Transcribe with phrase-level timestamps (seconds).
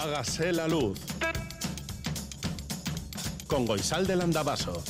[0.00, 1.00] Hágase la luz.
[3.48, 4.80] Con Goisal del Andabaso.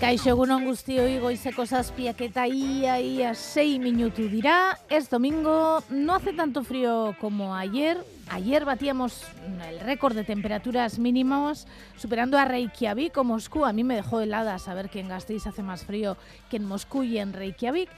[0.00, 4.78] Kaixo egunon guztioi goizeko zazpiak eta ia ia 6 minutu dira.
[4.88, 8.00] Es domingo, no hace tanto frío como ayer.
[8.30, 9.22] Ayer batíamos
[9.68, 11.66] el récord de temperaturas mínimos,
[11.96, 13.64] superando a Reykjavik o Moscú.
[13.64, 16.16] A mí me dejó helada saber que en Gasteiz hace más frío
[16.50, 17.88] que en Moscú y en Reykjavik.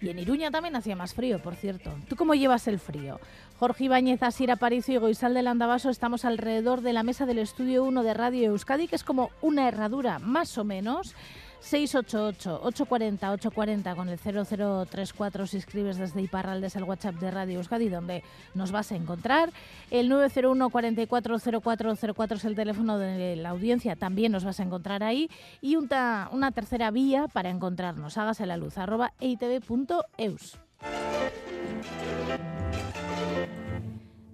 [0.00, 1.92] Y en Iruña también hacía más frío, por cierto.
[2.08, 3.18] ¿Tú cómo llevas el frío?
[3.58, 7.84] Jorge Ibáñez, Asira Aparicio y Goizal del Andabaso estamos alrededor de la mesa del estudio
[7.84, 11.14] 1 de Radio Euskadi, que es como una herradura, más o menos.
[11.64, 18.22] 688-840-840 con el 0034 si escribes desde Iparralde es el WhatsApp de Radio Euskadi donde
[18.54, 19.50] nos vas a encontrar.
[19.90, 25.30] El 901 440404 es el teléfono de la audiencia, también nos vas a encontrar ahí.
[25.60, 30.58] Y una, una tercera vía para encontrarnos, hágase la luz, arroba eitv.eus.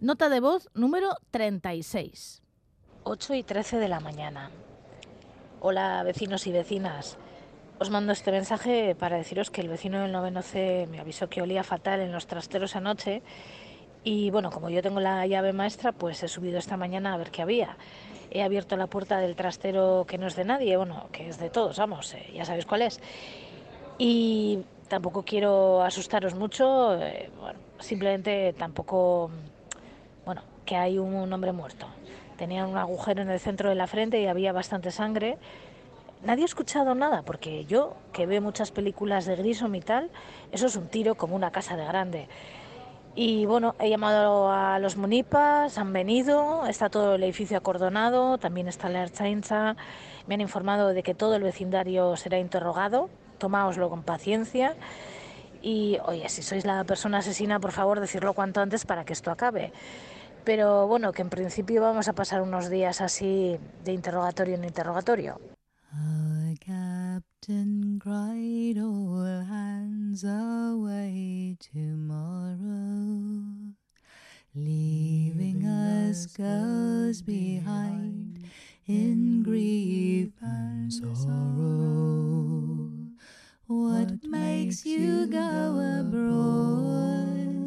[0.00, 2.42] Nota de voz número 36.
[3.04, 4.50] 8 y 13 de la mañana.
[5.62, 7.18] Hola vecinos y vecinas.
[7.78, 11.42] Os mando este mensaje para deciros que el vecino del noveno C me avisó que
[11.42, 13.20] olía fatal en los trasteros anoche
[14.02, 17.30] y bueno, como yo tengo la llave maestra, pues he subido esta mañana a ver
[17.30, 17.76] qué había.
[18.30, 21.50] He abierto la puerta del trastero que no es de nadie, bueno, que es de
[21.50, 22.98] todos, vamos, eh, ya sabéis cuál es.
[23.98, 27.28] Y tampoco quiero asustaros mucho, eh,
[27.80, 29.30] simplemente tampoco,
[30.24, 31.86] bueno, que hay un hombre muerto.
[32.40, 35.36] Tenía un agujero en el centro de la frente y había bastante sangre.
[36.24, 40.08] Nadie ha escuchado nada, porque yo, que veo muchas películas de Grissom y tal,
[40.50, 42.28] eso es un tiro como una casa de grande.
[43.14, 48.68] Y bueno, he llamado a los munipas, han venido, está todo el edificio acordonado, también
[48.68, 49.76] está la Erchainza,
[50.26, 54.76] me han informado de que todo el vecindario será interrogado, tomáoslo con paciencia.
[55.60, 59.30] Y oye, si sois la persona asesina, por favor, decirlo cuanto antes para que esto
[59.30, 59.74] acabe.
[60.44, 65.38] Pero bueno, que en principio vamos a pasar unos días así de interrogatorio en interrogatorio.
[66.60, 72.54] Captain cried all hands away tomorrow,
[74.54, 78.44] leaving us girls behind
[78.86, 82.90] in grief and sorrow.
[83.66, 87.59] What makes you go abroad,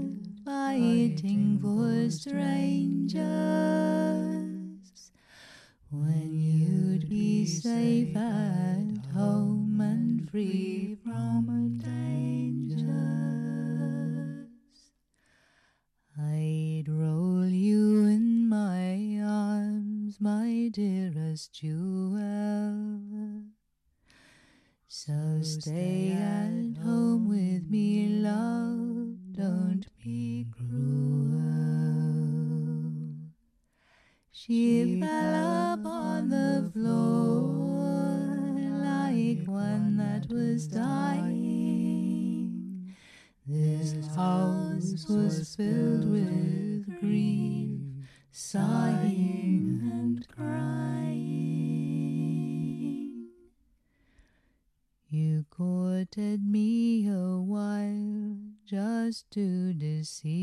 [0.45, 3.21] fighting for strangers,
[5.89, 12.83] when you'd be safe at home and free from dangers?
[16.19, 23.43] I'd roll you in my arms, my dearest jewel.
[24.87, 29.12] So stay at home with me, love.
[29.35, 31.41] Don't be cruel.
[34.31, 38.13] She fell upon the floor
[38.83, 42.13] like one that was dying.
[43.47, 47.79] This house was filled with grief,
[48.31, 48.72] sighing
[59.31, 60.42] to deceive.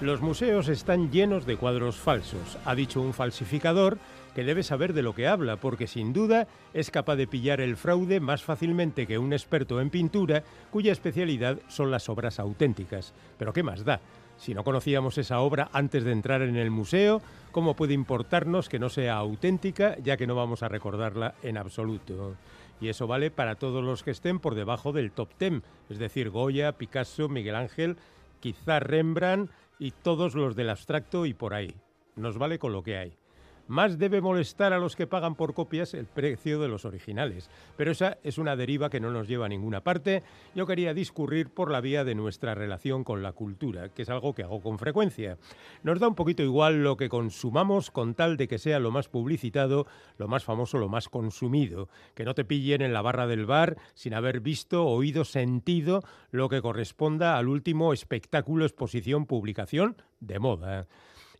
[0.00, 3.98] Los museos están llenos de cuadros falsos, ha dicho un falsificador
[4.34, 7.76] que debe saber de lo que habla, porque sin duda es capaz de pillar el
[7.76, 10.42] fraude más fácilmente que un experto en pintura,
[10.72, 13.14] cuya especialidad son las obras auténticas.
[13.38, 14.00] Pero ¿qué más da?
[14.36, 18.80] Si no conocíamos esa obra antes de entrar en el museo, ¿cómo puede importarnos que
[18.80, 22.34] no sea auténtica, ya que no vamos a recordarla en absoluto?
[22.80, 26.30] Y eso vale para todos los que estén por debajo del top 10, es decir,
[26.30, 27.96] Goya, Picasso, Miguel Ángel,
[28.40, 31.74] quizá Rembrandt y todos los del abstracto y por ahí.
[32.16, 33.18] Nos vale con lo que hay.
[33.66, 37.48] Más debe molestar a los que pagan por copias el precio de los originales.
[37.78, 40.22] Pero esa es una deriva que no nos lleva a ninguna parte.
[40.54, 44.34] Yo quería discurrir por la vía de nuestra relación con la cultura, que es algo
[44.34, 45.38] que hago con frecuencia.
[45.82, 49.08] Nos da un poquito igual lo que consumamos con tal de que sea lo más
[49.08, 49.86] publicitado,
[50.18, 51.88] lo más famoso, lo más consumido.
[52.14, 56.50] Que no te pillen en la barra del bar sin haber visto, oído, sentido lo
[56.50, 60.86] que corresponda al último espectáculo, exposición, publicación de moda.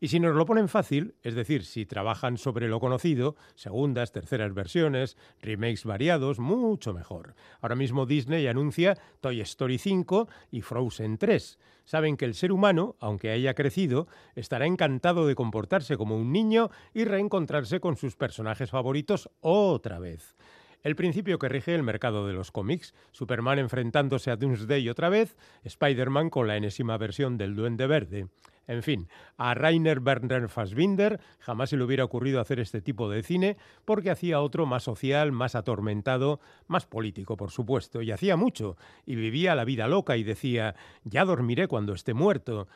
[0.04, 4.52] Y si nos lo ponen fácil, es decir, si trabajan sobre lo conocido, segundas, terceras
[4.52, 7.34] versiones, remakes variados, mucho mejor.
[7.62, 11.58] Ahora mismo Disney anuncia Toy Story 5 y Frozen 3.
[11.86, 16.68] Saben que el ser humano, aunque haya crecido, estará encantado de comportarse como un niño
[16.92, 20.36] y reencontrarse con sus personajes favoritos otra vez.
[20.82, 25.34] El principio que rige el mercado de los cómics, Superman enfrentándose a Doomsday otra vez,
[25.62, 28.26] Spider-Man con la enésima versión del Duende Verde.
[28.66, 33.22] En fin, a Rainer Werner Fassbinder jamás se le hubiera ocurrido hacer este tipo de
[33.22, 38.76] cine porque hacía otro más social, más atormentado, más político, por supuesto, y hacía mucho,
[39.05, 40.75] y vivía la vida loca y decía,
[41.05, 42.69] ya dormiré cuando esté muerto.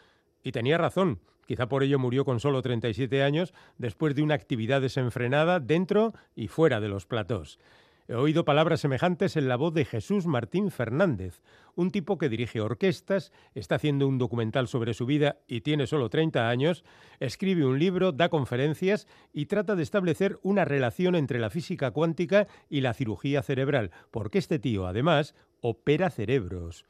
[0.43, 4.81] Y tenía razón, quizá por ello murió con solo 37 años después de una actividad
[4.81, 7.58] desenfrenada dentro y fuera de los platós.
[8.10, 11.43] He oído palabras semejantes en la voz de Jesús Martín Fernández,
[11.75, 16.08] un tipo que dirige orquestas, está haciendo un documental sobre su vida y tiene solo
[16.08, 16.84] 30 años,
[17.20, 22.46] escribe un libro, da conferencias y trata de establecer una relación entre la física cuántica
[22.70, 26.87] y la cirugía cerebral, porque este tío, además, opera cerebros.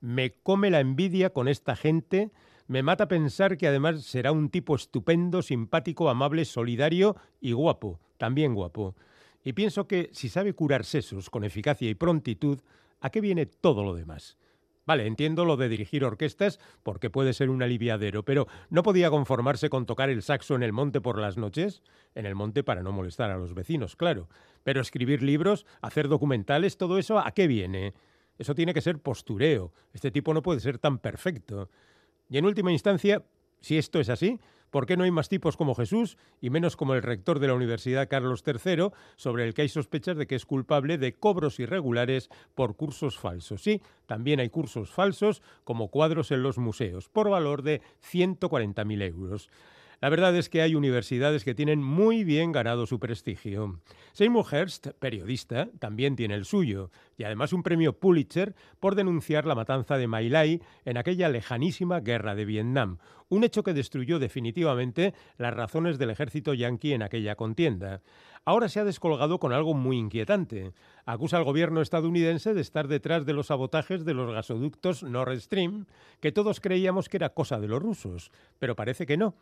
[0.00, 2.30] Me come la envidia con esta gente,
[2.68, 8.54] me mata pensar que además será un tipo estupendo, simpático, amable, solidario y guapo, también
[8.54, 8.94] guapo.
[9.44, 12.60] Y pienso que si sabe curar sesos con eficacia y prontitud,
[13.00, 14.36] ¿a qué viene todo lo demás?
[14.84, 19.70] Vale, entiendo lo de dirigir orquestas porque puede ser un aliviadero, pero ¿no podía conformarse
[19.70, 21.82] con tocar el saxo en el monte por las noches?
[22.16, 24.28] En el monte para no molestar a los vecinos, claro.
[24.64, 27.94] Pero escribir libros, hacer documentales, todo eso, ¿a qué viene?
[28.38, 29.72] Eso tiene que ser postureo.
[29.92, 31.70] Este tipo no puede ser tan perfecto.
[32.28, 33.22] Y en última instancia,
[33.60, 34.40] si esto es así,
[34.72, 37.52] ¿Por qué no hay más tipos como Jesús y menos como el rector de la
[37.52, 42.30] Universidad Carlos III, sobre el que hay sospechas de que es culpable de cobros irregulares
[42.54, 43.62] por cursos falsos?
[43.62, 49.50] Sí, también hay cursos falsos como cuadros en los museos, por valor de 140.000 euros.
[50.02, 53.78] La verdad es que hay universidades que tienen muy bien ganado su prestigio.
[54.14, 59.54] Seymour Hearst, periodista, también tiene el suyo, y además un premio Pulitzer por denunciar la
[59.54, 65.14] matanza de My Lai en aquella lejanísima guerra de Vietnam, un hecho que destruyó definitivamente
[65.38, 68.02] las razones del ejército yanqui en aquella contienda.
[68.44, 70.72] Ahora se ha descolgado con algo muy inquietante.
[71.06, 75.86] Acusa al gobierno estadounidense de estar detrás de los sabotajes de los gasoductos Nord Stream,
[76.18, 79.36] que todos creíamos que era cosa de los rusos, pero parece que no.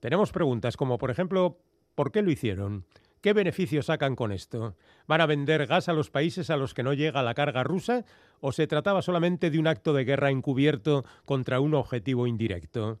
[0.00, 1.58] Tenemos preguntas como, por ejemplo,
[1.94, 2.84] ¿por qué lo hicieron?
[3.20, 4.76] ¿Qué beneficios sacan con esto?
[5.08, 8.04] ¿Van a vender gas a los países a los que no llega la carga rusa?
[8.40, 13.00] ¿O se trataba solamente de un acto de guerra encubierto contra un objetivo indirecto?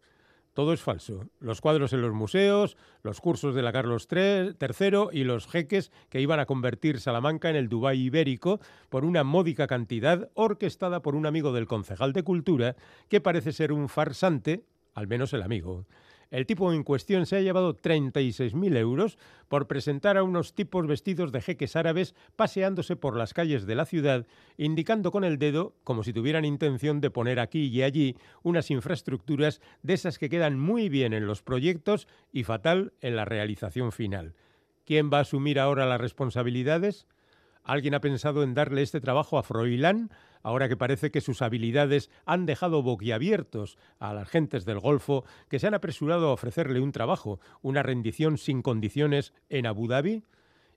[0.54, 1.28] Todo es falso.
[1.38, 6.20] Los cuadros en los museos, los cursos de la Carlos III y los jeques que
[6.20, 11.26] iban a convertir Salamanca en el Dubái ibérico por una módica cantidad orquestada por un
[11.26, 12.74] amigo del concejal de Cultura
[13.08, 14.64] que parece ser un farsante,
[14.94, 15.86] al menos el amigo.
[16.30, 19.18] El tipo en cuestión se ha llevado 36.000 euros
[19.48, 23.86] por presentar a unos tipos vestidos de jeques árabes paseándose por las calles de la
[23.86, 24.26] ciudad,
[24.58, 29.62] indicando con el dedo, como si tuvieran intención de poner aquí y allí unas infraestructuras
[29.82, 34.34] de esas que quedan muy bien en los proyectos y fatal en la realización final.
[34.84, 37.06] ¿Quién va a asumir ahora las responsabilidades?
[37.68, 40.10] ¿Alguien ha pensado en darle este trabajo a Froilán,
[40.42, 45.58] ahora que parece que sus habilidades han dejado boquiabiertos a las gentes del Golfo que
[45.58, 50.22] se han apresurado a ofrecerle un trabajo, una rendición sin condiciones en Abu Dhabi?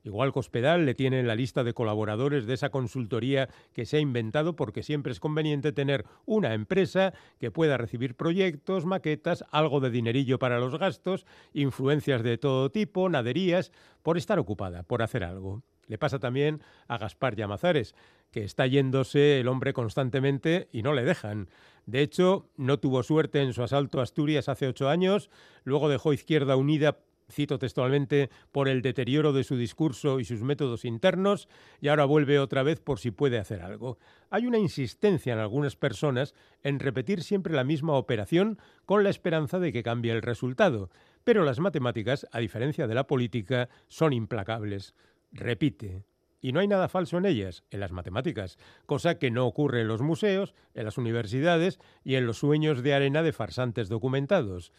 [0.03, 4.01] Igual Cospedal le tiene en la lista de colaboradores de esa consultoría que se ha
[4.01, 9.91] inventado porque siempre es conveniente tener una empresa que pueda recibir proyectos, maquetas, algo de
[9.91, 13.71] dinerillo para los gastos, influencias de todo tipo, naderías,
[14.03, 15.63] por estar ocupada, por hacer algo.
[15.87, 17.95] Le pasa también a Gaspar Llamazares,
[18.31, 21.49] que está yéndose el hombre constantemente y no le dejan.
[21.85, 25.29] De hecho, no tuvo suerte en su asalto a Asturias hace ocho años,
[25.63, 26.99] luego dejó Izquierda Unida
[27.31, 31.47] cito textualmente, por el deterioro de su discurso y sus métodos internos,
[31.79, 33.97] y ahora vuelve otra vez por si puede hacer algo.
[34.29, 39.59] Hay una insistencia en algunas personas en repetir siempre la misma operación con la esperanza
[39.59, 40.89] de que cambie el resultado,
[41.23, 44.93] pero las matemáticas, a diferencia de la política, son implacables.
[45.31, 46.03] Repite,
[46.41, 49.87] y no hay nada falso en ellas, en las matemáticas, cosa que no ocurre en
[49.87, 54.73] los museos, en las universidades y en los sueños de arena de farsantes documentados.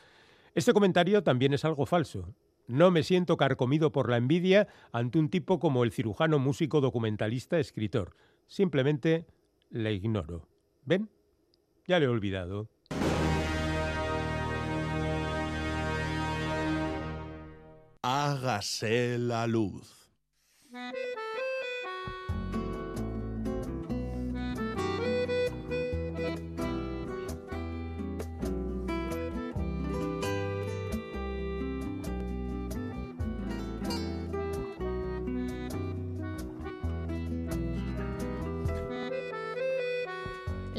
[0.55, 2.35] Este comentario también es algo falso.
[2.67, 7.59] No me siento carcomido por la envidia ante un tipo como el cirujano músico documentalista
[7.59, 8.17] escritor.
[8.47, 9.27] Simplemente
[9.71, 10.49] le ignoro.
[10.85, 11.09] ¿Ven?
[11.87, 12.69] Ya le he olvidado.
[18.03, 20.02] Hágase la luz.
[20.75, 21.32] Mm-hmm.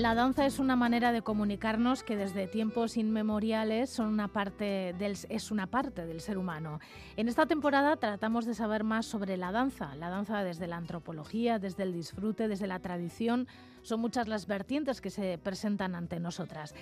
[0.04, 5.18] La danza es una manera de comunicarnos que desde tiempos inmemoriales son una parte del,
[5.30, 6.82] es una parte del ser humano.
[7.16, 11.58] En esta temporada tratamos de saber más sobre la danza, la danza desde la antropología,
[11.58, 13.48] desde el disfrute, desde la tradición.
[13.84, 16.74] Son muchas las vertientes que se presentan ante nosotras.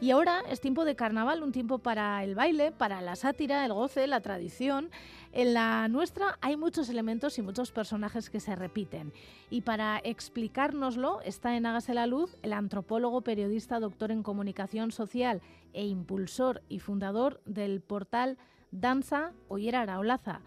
[0.00, 3.72] Y ahora es tiempo de carnaval, un tiempo para el baile, para la sátira, el
[3.72, 4.90] goce, la tradición.
[5.32, 9.12] En la nuestra hay muchos elementos y muchos personajes que se repiten.
[9.48, 15.40] Y para explicárnoslo está en Hágase la Luz el antropólogo, periodista, doctor en comunicación social
[15.72, 18.38] e impulsor y fundador del portal
[18.70, 20.42] Danza Oyer Araolaza.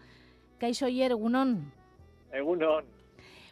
[0.58, 1.72] Kaixo Oyer, Egunon.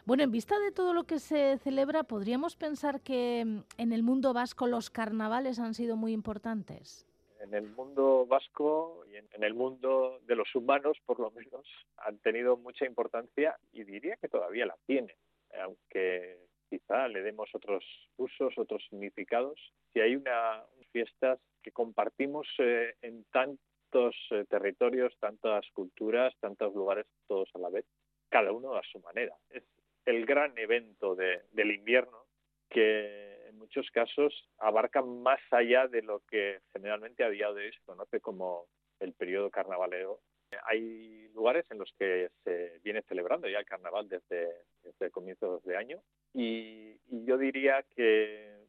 [0.05, 4.03] Bueno, en vista de todo lo que se celebra, ¿podríamos pensar que mm, en el
[4.03, 7.07] mundo vasco los carnavales han sido muy importantes?
[7.43, 11.67] en el mundo vasco y en, el mundo de los humanos, por lo menos,
[11.97, 15.15] han tenido mucha importancia y diría que todavía la tienen,
[15.61, 17.83] aunque quizá le demos otros
[18.17, 19.59] usos, otros significados.
[19.91, 27.05] Si hay unas fiestas que compartimos eh, en tantos eh, territorios, tantas culturas, tantos lugares,
[27.27, 27.85] todos a la vez,
[28.29, 29.35] cada uno a su manera.
[30.05, 32.25] El gran evento del invierno
[32.69, 37.85] que muchos casos abarcan más allá de lo que generalmente a día de hoy se
[37.85, 38.65] conoce como
[38.99, 40.19] el periodo carnavalero.
[40.65, 44.49] Hay lugares en los que se viene celebrando ya el carnaval desde,
[44.83, 46.01] desde comienzos de año
[46.33, 48.65] y, yo diría que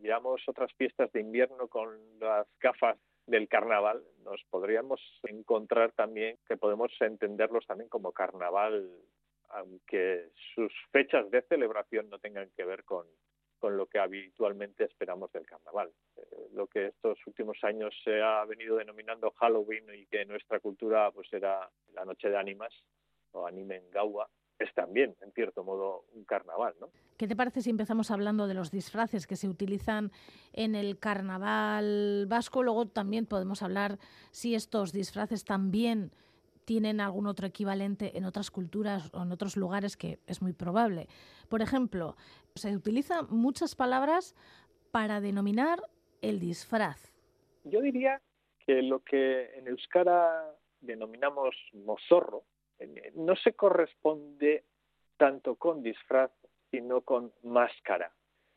[0.00, 6.56] miramos otras fiestas de invierno con las gafas del carnaval, nos podríamos encontrar también que
[6.56, 8.88] podemos entenderlos también como carnaval,
[9.50, 13.06] aunque sus fechas de celebración no tengan que ver con,
[13.58, 15.90] con lo que habitualmente esperamos del carnaval.
[16.16, 20.60] Eh, lo que estos últimos años se ha venido denominando Halloween y que en nuestra
[20.60, 22.72] cultura pues era la noche de ánimas
[23.32, 24.28] o anime en Gaua,
[24.58, 26.74] es también, en cierto modo, un carnaval.
[26.80, 26.88] ¿no?
[27.16, 30.10] ¿Qué te parece si empezamos hablando de los disfraces que se utilizan
[30.52, 32.62] en el carnaval vasco?
[32.62, 33.98] Luego también podemos hablar
[34.30, 36.10] si estos disfraces también
[36.68, 41.06] tienen algún otro equivalente en otras culturas o en otros lugares que es muy probable.
[41.48, 42.14] Por ejemplo,
[42.56, 44.36] se utilizan muchas palabras
[44.90, 45.80] para denominar
[46.20, 47.14] el disfraz.
[47.64, 48.20] Yo diría
[48.66, 50.44] que lo que en euskara
[50.82, 52.42] denominamos mozorro
[52.78, 54.64] eh, no se corresponde
[55.16, 56.30] tanto con disfraz,
[56.70, 58.12] sino con máscara.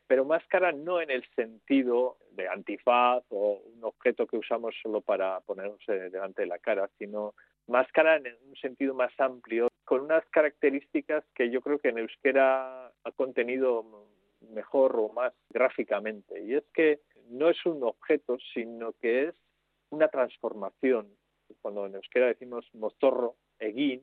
[0.06, 5.40] Pero máscara no en el sentido de antifaz o un objeto que usamos solo para
[5.40, 7.34] ponernos delante de la cara, sino
[7.66, 12.86] máscara en un sentido más amplio, con unas características que yo creo que en euskera
[12.86, 14.08] ha contenido
[14.50, 16.42] mejor o más gráficamente.
[16.42, 19.34] Y es que no es un objeto, sino que es
[19.90, 21.08] una transformación.
[21.60, 24.02] Cuando en euskera decimos mozorro, egin,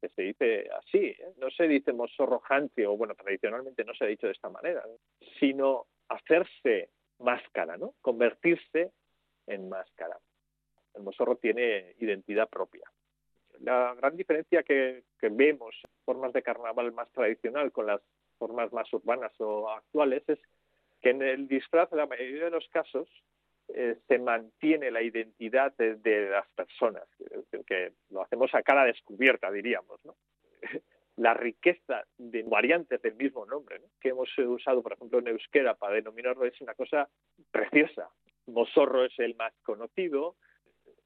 [0.00, 1.32] que se dice así, ¿eh?
[1.38, 4.84] no se dice mozorro hanti, o bueno, tradicionalmente no se ha dicho de esta manera,
[5.38, 7.94] sino hacerse máscara, ¿no?
[8.00, 8.92] Convertirse
[9.46, 10.18] en máscara
[10.94, 12.90] el mozorro tiene identidad propia.
[13.60, 18.00] La gran diferencia que, vemos en formas de carnaval más tradicional con las
[18.38, 20.38] formas más urbanas o actuales es
[21.00, 23.08] que en el disfraz, en la mayoría de los casos,
[23.68, 27.04] eh, se mantiene la identidad de, las personas,
[27.66, 30.00] que, lo hacemos a cara descubierta, diríamos.
[31.16, 35.94] la riqueza de variantes del mismo nombre que hemos usado, por ejemplo, en euskera para
[35.94, 37.08] denominarlo es una cosa
[37.50, 38.08] preciosa.
[38.46, 40.36] Mosorro es el más conocido,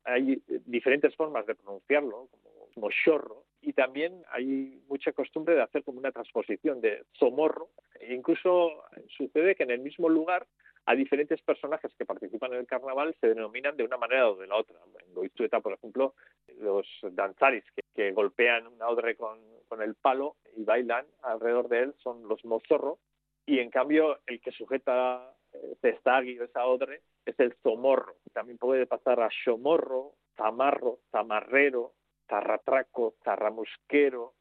[0.07, 5.99] hay diferentes formas de pronunciarlo, como mochorro, y también hay mucha costumbre de hacer como
[5.99, 7.71] una transposición de somorro.
[8.01, 10.47] E incluso sucede que en el mismo lugar
[10.87, 14.47] a diferentes personajes que participan en el carnaval se denominan de una manera o de
[14.47, 14.79] la otra.
[15.05, 16.15] En Goizueta, por ejemplo,
[16.61, 19.41] los danzaris que, golpean una odre con,
[19.83, 22.99] el palo y bailan alrededor de él son los mozorro,
[23.45, 25.35] y en cambio el que sujeta
[25.73, 28.16] este estagui o esa odre es el zomorro.
[28.37, 31.95] También puede pasar a shomorro, zamarro, zamarrero,
[32.29, 34.35] zarratraco, zarramusquero,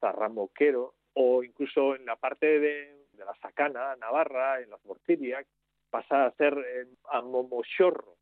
[0.00, 5.46] zarramoquero, o incluso en la parte de, la sacana, Navarra, en las Morcilias,
[5.90, 8.16] pasa a ser eh, a momochorro.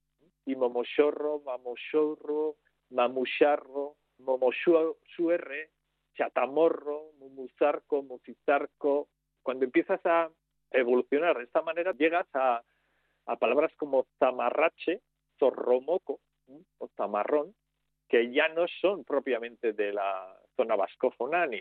[0.45, 2.57] Y momochorro, mamochorro,
[2.91, 5.71] mamucharro, momosuerre,
[6.17, 9.07] chatamorro, mumuzarco, mufizarco.
[9.45, 10.29] Cuando empiezas a
[10.73, 12.61] evolucionar de esta manera, llegas a,
[13.27, 15.01] a palabras como zamarrache,
[15.43, 16.21] zorromoco
[16.79, 17.55] o zamarrón,
[18.09, 21.61] que ya no son propiamente de la zona vascófona ni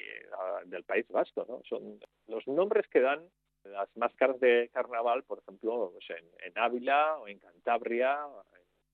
[0.66, 1.62] del País Vasco, ¿no?
[1.68, 3.28] Son los nombres que dan
[3.64, 8.20] las máscaras de carnaval, por ejemplo, pues en, Ávila o en Cantabria,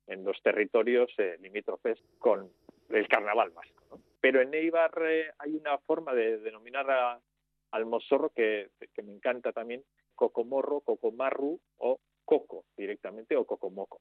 [0.07, 2.49] en los territorios eh, limítrofes con
[2.89, 3.99] el carnaval vasco.
[4.21, 4.91] Pero en Eibar
[5.39, 7.19] hay una forma de denominar
[7.71, 9.83] al mozorro que, que me encanta también,
[10.15, 13.99] cocomorro, cocomarru o coco directamente o cocomoco.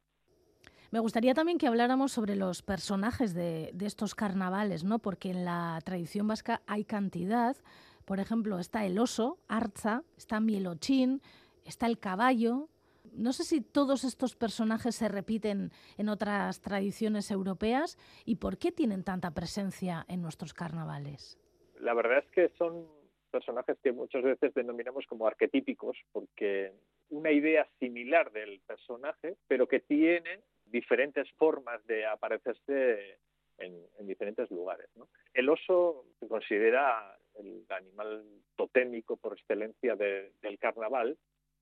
[0.93, 4.99] Me gustaría también que habláramos sobre los personajes de, estos carnavales, ¿no?
[4.99, 7.57] Porque en la tradición vasca hay cantidad.
[8.05, 11.23] Por ejemplo, está el oso, Arza, está Mielochín,
[11.65, 12.69] está el caballo.
[13.13, 18.71] No sé si todos estos personajes se repiten en otras tradiciones europeas y por qué
[18.71, 21.39] tienen tanta presencia en nuestros carnavales.
[21.81, 22.87] La verdad es que son
[23.31, 26.73] personajes que muchas veces denominamos como arquetípicos porque
[27.11, 30.41] una idea similar del personaje, pero que tienen
[30.77, 33.19] diferentes formas de aparecerse
[33.59, 34.89] en, diferentes lugares.
[35.33, 38.25] El oso se considera el animal
[38.57, 41.17] totémico por excelencia del carnaval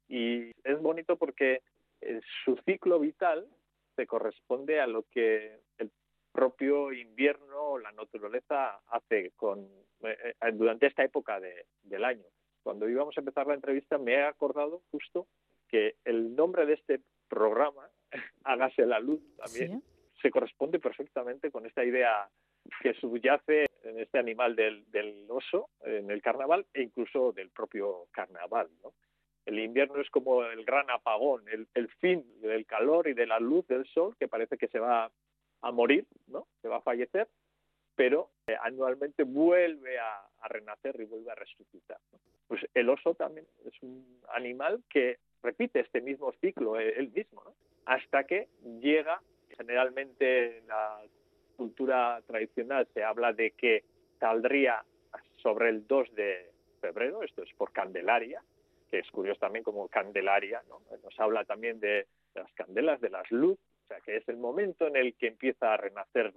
[0.08, 1.62] y es bonito porque
[2.00, 3.46] eh, su ciclo vital
[3.96, 5.90] se corresponde a lo que el
[6.32, 9.60] propio invierno o la naturaleza hace con,
[10.02, 12.26] eh, eh, durante esta época del año.
[12.62, 15.26] Cuando íbamos a empezar la entrevista me he acordado justo
[15.68, 17.88] que el nombre de este programa
[18.44, 19.82] hágase la luz también,
[20.20, 22.28] se corresponde perfectamente con esta idea
[22.80, 28.68] que subyace en este animal del, oso, en el carnaval e incluso del propio carnaval.
[29.44, 33.66] El invierno es como el gran apagón, el, fin del calor y de la luz
[33.66, 35.10] del sol que parece que se va
[35.60, 36.46] a morir, ¿no?
[36.62, 37.28] que va a fallecer,
[37.94, 41.98] pero eh, anualmente vuelve a, renacer y vuelve a resucitar.
[42.46, 47.42] Pues el oso también es un animal que repite este mismo ciclo eh, él mismo,
[47.44, 47.54] ¿no?
[47.86, 48.48] Hasta que
[48.80, 49.20] llega,
[49.56, 51.00] generalmente en la
[51.56, 53.84] cultura tradicional se habla de que
[54.18, 54.84] saldría
[55.36, 58.42] sobre el 2 de febrero, esto es por Candelaria,
[58.90, 60.80] que es curioso también como Candelaria, ¿no?
[61.02, 64.86] nos habla también de las candelas, de las luz, o sea que es el momento
[64.86, 66.32] en el que empieza a renacer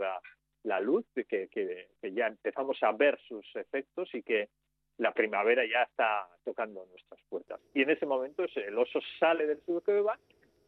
[0.64, 4.50] la, luz, que, que, ya empezamos a ver sus efectos y que
[4.98, 7.60] la primavera ya está tocando nuestras puertas.
[7.74, 10.18] Y en ese momento el oso sale del sur va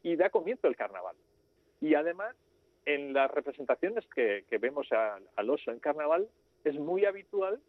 [0.03, 1.15] y da comienzo el carnaval.
[1.81, 2.35] Y además,
[2.85, 6.27] en las representaciones que, vemos al oso en carnaval,
[6.63, 7.59] es muy habitual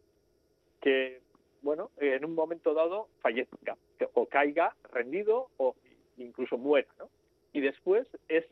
[0.81, 1.21] que,
[1.63, 3.77] bueno, en un momento dado fallezca
[4.15, 5.75] o caiga rendido o
[6.17, 7.09] incluso muera, ¿no?
[7.53, 8.47] Y después es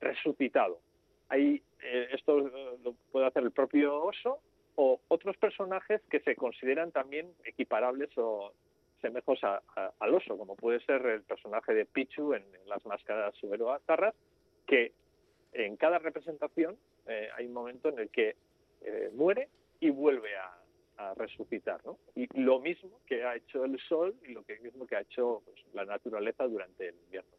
[0.00, 0.80] resucitado.
[1.28, 4.40] Ahí eh, esto lo puede hacer el propio oso
[4.76, 8.52] o otros personajes que se consideran también equiparables o
[9.00, 14.14] semejos al oso, como puede ser el personaje de Pichu en, las máscaras suero-azarras,
[14.66, 14.92] que
[15.52, 18.36] en cada representación eh, hay un momento en el que
[18.82, 19.48] eh, muere
[19.80, 20.56] y vuelve a,
[21.16, 21.96] resucitar, ¿no?
[22.14, 25.56] Y lo mismo que ha hecho el sol y lo mismo que ha hecho pues,
[25.72, 27.30] la naturaleza durante el invierno.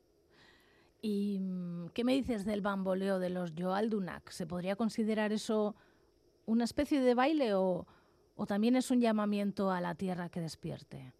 [1.00, 4.32] ¿Y mm, qué me dices del bamboleo de los Joaldunak?
[4.32, 5.76] ¿Se podría considerar eso
[6.48, 7.86] una especie de baile o
[8.48, 11.14] también es un llamamiento a la tierra que despierte?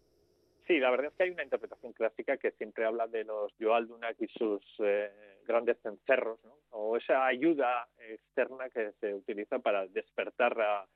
[0.72, 4.16] Sí, la verdad es que hay una interpretación clásica que siempre habla de los Joaldunak
[4.20, 5.10] y sus eh,
[5.46, 6.54] grandes cencerros, ¿no?
[6.70, 10.88] o esa ayuda externa que se utiliza para despertar a,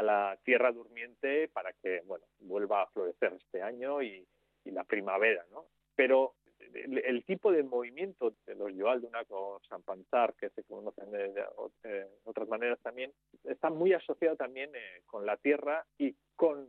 [0.00, 4.24] la tierra durmiente para que bueno vuelva a florecer este año y,
[4.66, 5.44] la primavera.
[5.50, 5.64] ¿no?
[5.96, 6.34] Pero
[6.74, 11.44] el, el tipo de movimiento de los Yoaldunak o Sampantar, que se conocen de, de-
[11.56, 13.12] o- de otras maneras también,
[13.42, 16.68] está muy asociado también eh, con la tierra y con,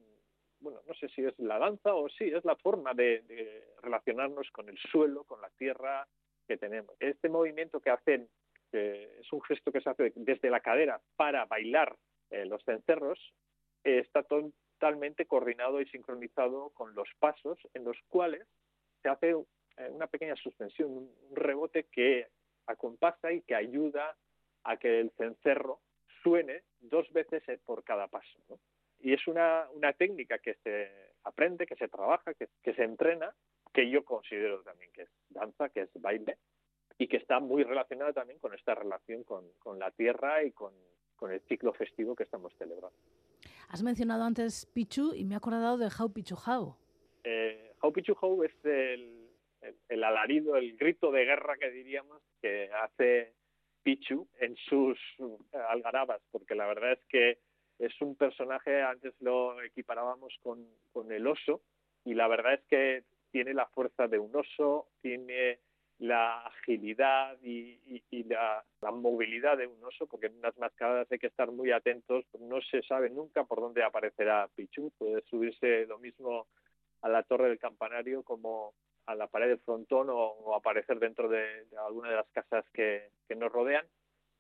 [0.60, 4.50] bueno, no sé si es la danza o sí, es la forma de, de relacionarnos
[4.52, 6.08] con el suelo, con la tierra
[6.48, 6.96] que tenemos.
[7.00, 8.30] Este movimiento que hacen,
[8.72, 11.96] que es un gesto que se hace desde la cadera para bailar
[12.30, 13.20] eh, los cencerros,
[13.84, 18.48] está totalmente coordinado y sincronizado con los pasos en los cuales
[19.02, 22.28] se hace eh, una pequeña suspensión, un rebote que
[22.66, 24.18] acompasa y que ayuda
[24.64, 25.80] a que el cencerro
[26.24, 28.40] suene dos veces por cada paso.
[28.50, 28.60] ¿no?
[29.08, 30.92] Y es una, una técnica que se
[31.24, 33.34] aprende, que se trabaja, que, que se entrena,
[33.74, 36.36] que yo considero también que es danza, que es baile,
[36.98, 40.74] y que está muy relacionada también con esta relación con, con la tierra y con,
[41.16, 42.98] con el ciclo festivo que estamos celebrando.
[43.70, 46.76] Has mencionado antes Pichu y me he acordado de How Pichu How.
[47.24, 49.30] Eh, How Pichu How es el,
[49.62, 53.36] el, el alarido, el grito de guerra que diríamos que hace
[53.84, 55.00] Pichu en sus
[55.70, 57.47] algarabas, porque la verdad es que
[57.80, 61.62] es un personaje, antes lo equiparábamos con, con el oso,
[62.06, 65.60] y la verdad es que tiene la fuerza de un oso, tiene
[66.00, 71.12] la agilidad y, y- y la, la movilidad de un oso, porque en unas mascaradas
[71.12, 75.86] hay que estar muy atentos, no se sabe nunca por dónde aparecerá Pichu, puede subirse
[75.88, 76.48] lo mismo
[77.02, 78.74] a la torre del campanario como
[79.08, 83.10] a la pared del frontón o, aparecer dentro de, de alguna de las casas que,
[83.28, 83.86] que nos rodean.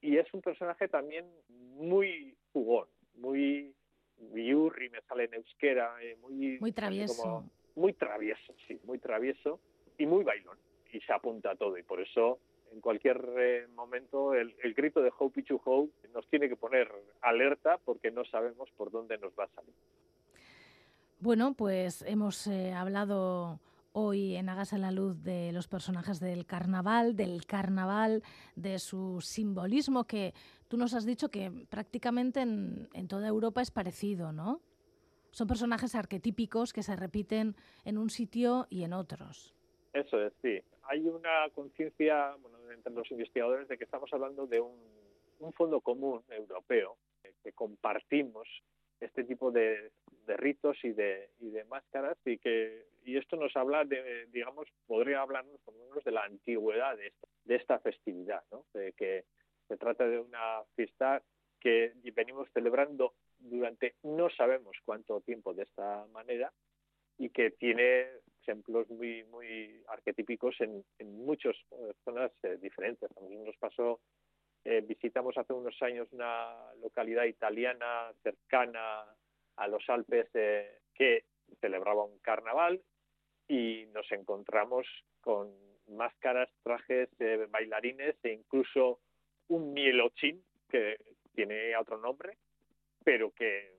[0.02, 3.74] Y es un personaje también muy jugón, muy
[4.20, 7.14] biurri, me sale en euskera, eh, muy, Muy travieso.
[7.16, 9.60] como- muy travieso, sí, muy travieso
[10.00, 10.58] y muy bailón.
[10.92, 11.78] Y se apunta a todo.
[11.78, 12.40] Y por eso,
[12.72, 16.92] en cualquier eh, momento, el, el grito de Ho Pichu Ho nos tiene que poner
[17.22, 19.74] alerta porque no sabemos por dónde nos va a salir.
[21.20, 23.60] Bueno, pues hemos eh, hablado
[24.00, 28.22] hoy en Hagas en la Luz de los personajes del carnaval, del carnaval,
[28.56, 30.36] de su simbolismo, que
[30.68, 34.62] tú nos has dicho que prácticamente en, toda Europa es parecido, ¿no?
[35.32, 37.56] Son personajes arquetípicos que se repiten
[37.86, 39.56] en un sitio y en otros.
[39.94, 40.62] Eso es, sí.
[40.84, 44.78] Hay una conciencia bueno, entre los investigadores de que estamos hablando de un,
[45.40, 48.48] un fondo común europeo, eh, que compartimos
[49.00, 49.92] este tipo de,
[50.28, 54.68] de ritos y de, y de máscaras y que y esto nos habla de, digamos,
[54.86, 58.66] podría hablarnos por lo menos de la antigüedad de esta, festividad, ¿no?
[58.74, 59.24] De que
[59.70, 61.24] se trata de una fiesta
[61.62, 66.52] que venimos celebrando durante no sabemos cuánto tiempo de esta manera
[67.18, 68.08] y que tiene
[68.42, 73.10] ejemplos muy muy arquetípicos en, en muchas eh, zonas eh, diferentes.
[73.16, 74.02] Nosotros nos pasó,
[74.66, 79.06] eh, visitamos hace unos años una localidad italiana cercana
[79.58, 81.26] a los Alpes eh, que
[81.60, 82.82] celebraba un carnaval
[83.48, 84.88] y nos encontramos
[85.22, 85.54] con
[85.88, 89.00] máscaras, trajes, eh, bailarines e incluso
[89.48, 90.98] un mielochín que
[91.34, 92.38] tiene otro nombre,
[93.04, 93.78] pero que,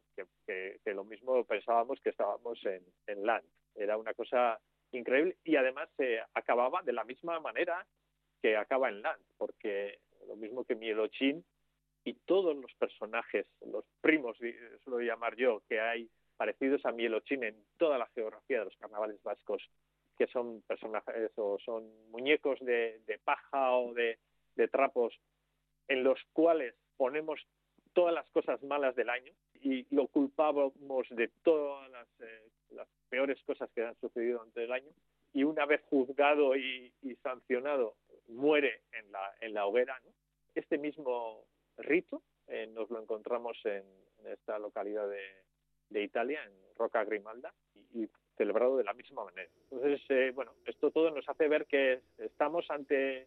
[0.87, 3.45] lo mismo pensábamos que estábamos en, en Land.
[3.75, 4.59] Era una cosa
[4.93, 7.87] increíble y además se acababa de la misma manera
[8.41, 11.45] que acaba en Land, porque lo mismo que Mielochín
[12.09, 14.39] y todos los personajes, los primos,
[14.83, 19.23] suelo llamar yo, que hay parecidos a Mielochín en toda la geografía de los carnavales
[19.23, 19.63] vascos,
[20.17, 24.19] que son personajes o son muñecos de, paja o de,
[24.57, 25.21] de trapos
[25.89, 27.47] en los cuales ponemos
[27.93, 33.39] todas las cosas malas del año y lo culpábamos de todas las, eh, las peores
[33.45, 34.91] cosas que han sucedido durante el año
[35.35, 37.97] y una vez juzgado y, y sancionado
[38.29, 40.01] muere en la, en la hoguera.
[40.05, 40.13] ¿no?
[40.55, 41.45] Este mismo
[41.79, 43.85] rito eh, nos lo encontramos en,
[44.27, 47.53] esta localidad de, Italia, en Roca Grimalda,
[47.95, 49.51] y, celebrado de la misma manera.
[49.71, 53.27] Entonces, eh, bueno, esto todo nos hace ver que estamos ante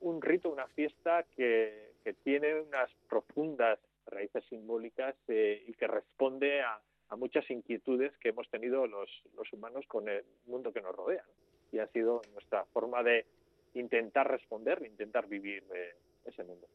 [0.00, 1.90] un rito, una fiesta que,
[2.24, 6.80] tiene unas profundas raíces simbólicas eh, y que responde a,
[7.16, 11.24] muchas inquietudes que hemos tenido los, los, humanos con el mundo que nos rodea.
[11.70, 13.26] Y ha sido nuestra forma de
[13.74, 16.66] intentar responder, de intentar vivir eh, ese mundo.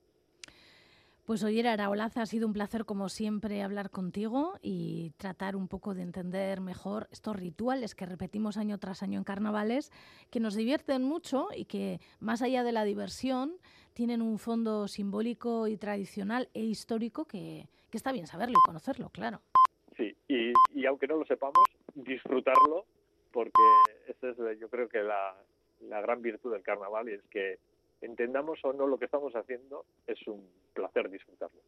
[1.28, 5.94] Pues oye, Araolaza, ha sido un placer como siempre hablar contigo y tratar un poco
[5.94, 9.92] de entender mejor estos rituales que repetimos año tras año en carnavales,
[10.32, 13.58] que nos divierten mucho y que más allá de la diversión
[13.92, 19.42] tienen un fondo simbólico y tradicional e histórico que, está bien saberlo y conocerlo, claro.
[19.98, 22.86] Sí, y, y, aunque no lo sepamos, disfrutarlo,
[23.34, 23.62] porque
[24.08, 25.36] esa es yo creo que la,
[25.82, 27.60] la gran virtud del carnaval y es que
[28.02, 31.62] entendamos o no lo que estamos haciendo, es un placer disfrutarlo.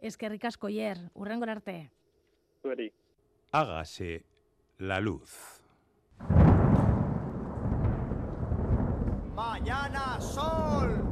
[0.00, 1.90] Es que ricas coller, urrengo arte.
[3.52, 4.24] Hágase
[4.78, 5.62] la luz.
[9.34, 11.04] Mañana sol.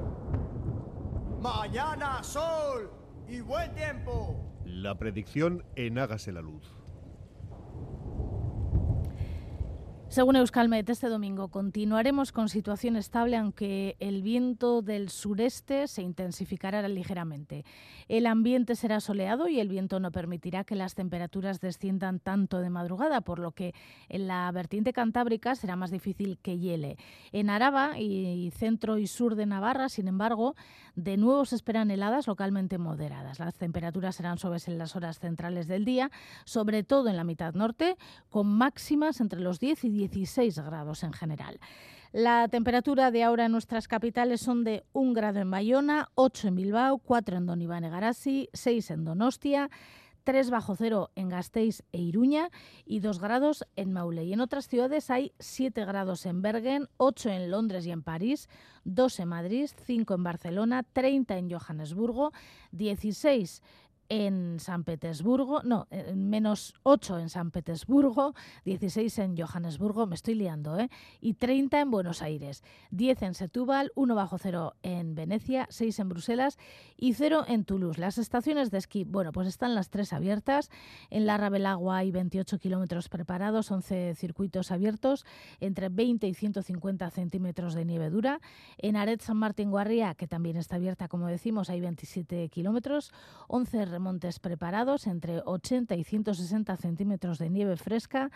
[1.40, 2.90] Mañana sol
[3.28, 4.36] y buen tiempo.
[4.64, 6.79] La predicción en Hágase la Luz.
[10.10, 16.86] Según Euskalmet, este domingo continuaremos con situación estable, aunque el viento del sureste se intensificará
[16.88, 17.64] ligeramente.
[18.08, 22.70] El ambiente será soleado y el viento no permitirá que las temperaturas desciendan tanto de
[22.70, 23.72] madrugada, por lo que
[24.08, 26.96] en la vertiente cantábrica será más difícil que hiele.
[27.30, 30.56] En Araba y centro y sur de Navarra, sin embargo,
[30.96, 33.38] de nuevo se esperan heladas localmente moderadas.
[33.38, 36.10] Las temperaturas serán suaves en las horas centrales del día,
[36.44, 37.96] sobre todo en la mitad norte,
[38.28, 41.60] con máximas entre los 10 y 16 grados en general.
[42.12, 46.56] La temperatura de ahora en nuestras capitales son de 1 grado en Bayona, 8 en
[46.56, 49.70] Bilbao, 4 en Don Iván Garasi, 6 en Donostia,
[50.24, 52.50] 3 bajo cero en Gasteiz e Iruña
[52.84, 54.24] y 2 grados en Maule.
[54.24, 58.48] Y en otras ciudades hay 7 grados en Bergen, 8 en Londres y en París,
[58.84, 62.32] 2 en Madrid, 5 en Barcelona, 30 en Johannesburgo,
[62.72, 63.62] 16
[64.10, 70.76] en San Petersburgo, no, menos 8 en San Petersburgo, 16 en Johannesburgo, me estoy liando,
[70.78, 70.90] ¿eh?
[71.20, 76.08] y 30 en Buenos Aires, 10 en Setúbal, 1 bajo cero en Venecia, 6 en
[76.08, 76.58] Bruselas
[76.96, 78.00] y 0 en Toulouse.
[78.00, 80.70] Las estaciones de esquí, bueno, pues están las tres abiertas.
[81.10, 85.24] En la Rabelagua hay 28 kilómetros preparados, 11 circuitos abiertos,
[85.60, 88.40] entre 20 y 150 centímetros de nieve dura.
[88.78, 93.12] En Aret San Martín Guarría, que también está abierta, como decimos, hay 27 kilómetros,
[93.46, 98.30] 11 montes preparados entre 80 y 160 centímetros de nieve fresca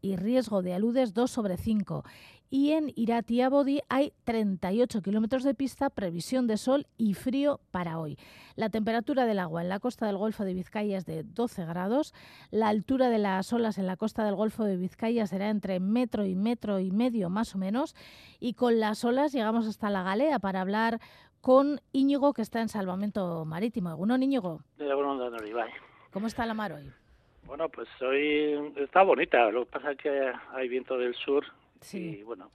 [0.00, 2.04] y riesgo de aludes 2 sobre 5.
[2.50, 8.18] Y en Irati-Abodi hay 38 kilómetros de pista, previsión de sol y frío para hoy.
[8.56, 12.14] La temperatura del agua en la costa del Golfo de Vizcaya es de 12 grados.
[12.50, 16.24] La altura de las olas en la costa del Golfo de Vizcaya será entre metro
[16.24, 17.94] y metro y medio más o menos.
[18.40, 21.00] Y con las olas llegamos hasta la galea para hablar
[21.48, 23.88] con Íñigo, que está en salvamento marítimo.
[23.88, 24.60] ¿Alguno, Íñigo?
[26.12, 26.92] ¿Cómo está la mar hoy?
[27.44, 29.50] Bueno, pues hoy está bonita.
[29.50, 31.46] Lo que pasa es que hay viento del sur
[31.90, 32.50] y, bueno,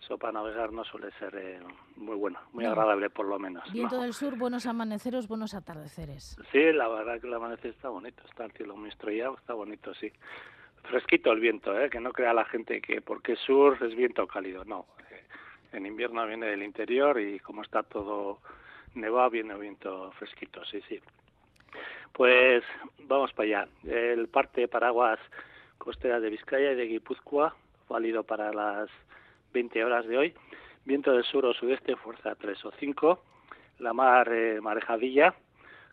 [0.00, 1.58] eso para navegar no suele ser eh,
[1.96, 3.64] muy bueno, muy agradable por lo menos.
[3.72, 6.36] Viento del sur, buenos amaneceros, buenos atardeceres.
[6.52, 9.92] Sí, la verdad que el amanecer está bonito, está el cielo muy estrellado, está bonito,
[9.94, 10.12] sí.
[10.84, 11.90] Fresquito el viento, ¿eh?
[11.90, 14.86] que no crea la gente que porque sur es viento cálido, no
[15.76, 18.38] en invierno viene del interior y como está todo
[18.94, 21.00] nevado viene viento fresquito, sí, sí.
[22.12, 22.64] Pues
[23.00, 23.68] vamos para allá.
[23.84, 25.18] El parte de paraguas
[25.76, 27.54] costera de Vizcaya y de Guipúzcoa,
[27.88, 28.88] válido para las
[29.52, 30.34] 20 horas de hoy.
[30.86, 33.22] Viento del sur o sudeste, fuerza 3 o 5.
[33.80, 35.34] La mar eh, marejadilla,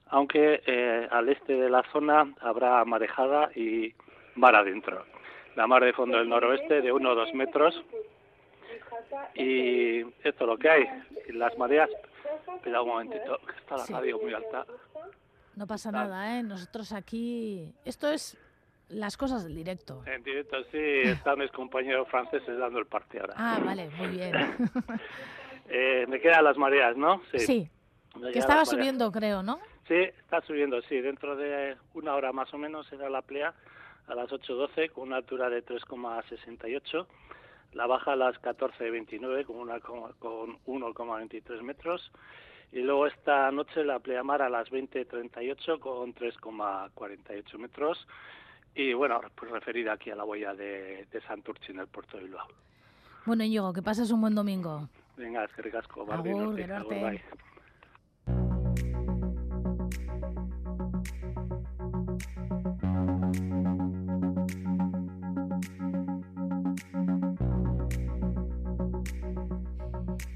[0.07, 3.93] aunque eh, al este de la zona habrá marejada y
[4.35, 5.05] mar adentro.
[5.55, 7.83] La mar de fondo del noroeste de 1 o 2 metros
[9.35, 10.85] y esto es lo que hay.
[11.29, 11.89] las mareas,
[12.55, 14.65] espera un momentito, que está la radio muy alta.
[15.55, 16.43] No pasa nada, ¿eh?
[16.43, 18.37] Nosotros aquí, esto es
[18.89, 20.03] las cosas del directo.
[20.05, 23.33] En directo, sí, están mis compañeros franceses dando el parte ahora.
[23.37, 24.33] Ah, vale, muy bien.
[25.69, 27.21] eh, me quedan las mareas, ¿no?
[27.35, 27.69] Sí.
[28.31, 29.59] Que estaba subiendo, creo, ¿no?
[29.87, 31.01] Sí, está subiendo, sí.
[31.01, 33.53] Dentro de una hora más o menos será la plea
[34.07, 37.05] a las 8.12 con una altura de 3,68
[37.73, 42.11] la baja a las 14.29 con, una, con 1,23 metros
[42.71, 48.07] y luego esta noche la pleamar a las 20.38 con 3,48 metros
[48.75, 52.23] y bueno, pues referida aquí a la huella de, de Santurchi en el puerto de
[52.23, 52.47] Bilbao.
[53.25, 54.89] Bueno, Íñigo, que pases un buen domingo.
[55.15, 56.11] Venga, es que ricasco.
[56.11, 56.55] Agur,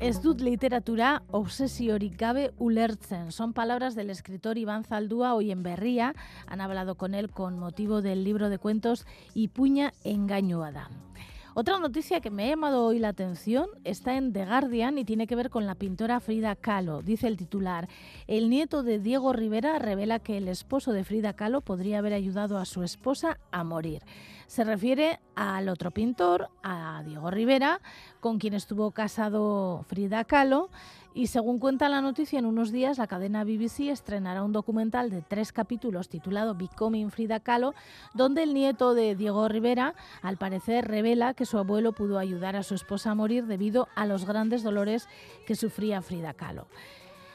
[0.07, 3.33] Ez dut literatura obsesiorik gabe ulertzen.
[3.33, 6.15] Son palabras del escritor Iván Zaldúa hoy en Berría.
[6.45, 10.89] Han hablado con él con motivo del libro de cuentos Ipuña engañoada.
[11.55, 15.27] Otra noticia que me ha llamado hoy la atención está en The Guardian y tiene
[15.27, 17.01] que ver con la pintora Frida Kahlo.
[17.01, 17.89] Dice el titular,
[18.27, 22.59] el nieto de Diego Rivera revela que el esposo de Frida Kahlo podría haber ayudado
[22.59, 24.03] a su esposa a morir.
[24.47, 27.81] Se refiere al otro pintor, a Diego Rivera,
[28.21, 30.69] con quien estuvo casado Frida Kahlo
[31.13, 35.21] y según cuenta la noticia, en unos días la cadena BBC estrenará un documental de
[35.21, 37.73] tres capítulos titulado Becoming Frida Kahlo,
[38.13, 42.63] donde el nieto de Diego Rivera, al parecer, revela que su abuelo pudo ayudar a
[42.63, 45.09] su esposa a morir debido a los grandes dolores
[45.45, 46.67] que sufría Frida Kahlo.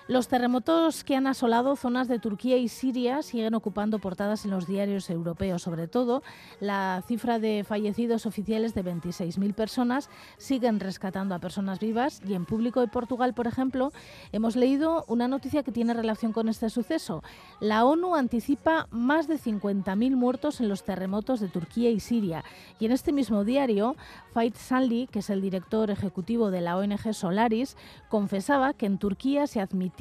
[0.08, 4.66] Los terremotos que han asolado zonas de Turquía y Siria siguen ocupando portadas en los
[4.66, 6.24] diarios europeos, sobre todo.
[6.58, 12.46] La cifra de fallecidos oficiales de 26.000 personas siguen rescatando a personas vivas y en
[12.46, 13.92] público de Portugal, por ejemplo,
[14.32, 17.22] hemos leído una noticia que tiene relación con este suceso.
[17.60, 22.42] La ONU anticipa más de 50.000 muertos en los terremotos de Turquía y Siria.
[22.80, 23.94] Y en este mismo diario,
[24.34, 27.76] Fait Sanli, que es el director ejecutivo de la ONG Solaris,
[28.08, 29.91] confesaba que en Turquía se admitía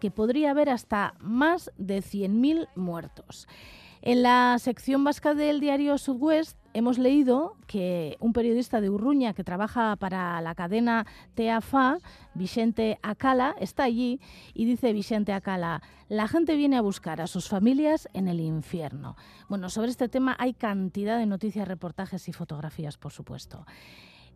[0.00, 3.48] que podría haber hasta más de 100.000 muertos.
[4.04, 9.44] En la sección vasca del diario Sudwest hemos leído que un periodista de Urruña que
[9.44, 11.98] trabaja para la cadena TAFA,
[12.34, 14.20] Vicente Acala, está allí
[14.54, 19.16] y dice Vicente Acala, la gente viene a buscar a sus familias en el infierno.
[19.48, 23.64] Bueno, sobre este tema hay cantidad de noticias, reportajes y fotografías, por supuesto.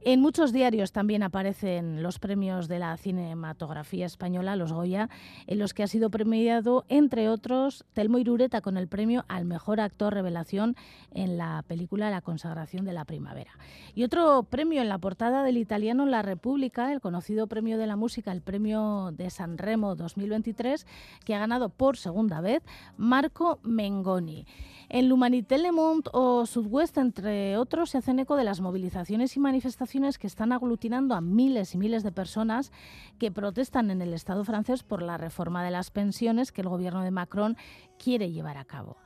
[0.03, 5.09] En muchos diarios también aparecen los premios de la cinematografía española, los Goya,
[5.49, 9.81] en los que ha sido premiado, entre otros, Telmo Irureta con el premio al mejor
[9.81, 10.77] actor revelación
[11.13, 13.51] en la película La consagración de la primavera.
[13.95, 17.97] Y otro premio en la portada del italiano La República, el conocido premio de la
[17.97, 20.87] música, el premio de San Remo 2023,
[21.25, 22.63] que ha ganado por segunda vez
[22.97, 24.47] Marco Mengoni.
[24.89, 29.41] En l'Humanité Le Monde o Sudwest, entre otros, se hacen eco de las movilizaciones y
[29.41, 29.86] manifestaciones
[30.19, 32.73] que están aglutinando a miles y miles de personas
[33.19, 37.03] que protestan en el Estado francés por la reforma de las pensiones que el gobierno
[37.03, 37.57] de Macron
[37.97, 38.97] quiere llevar a cabo.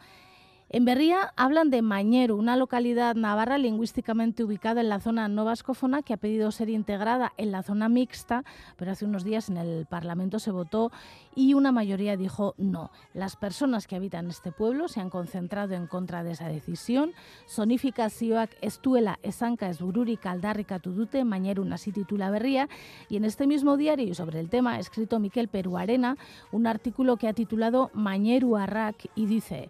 [0.72, 6.02] En Berría hablan de Mañero, una localidad navarra lingüísticamente ubicada en la zona no vascófona
[6.02, 8.44] que ha pedido ser integrada en la zona mixta,
[8.76, 10.92] pero hace unos días en el Parlamento se votó
[11.34, 12.92] y una mayoría dijo no.
[13.14, 17.14] Las personas que habitan este pueblo se han concentrado en contra de esa decisión.
[17.46, 22.68] Sonifikazioak estuela esanka esbururik aldarrikatu dute, Mañero así titula Berría,
[23.08, 26.16] y en este mismo diario y sobre el tema ha escrito Miquel Peruarena
[26.52, 29.68] un artículo que ha titulado Mañeru Arrak y dice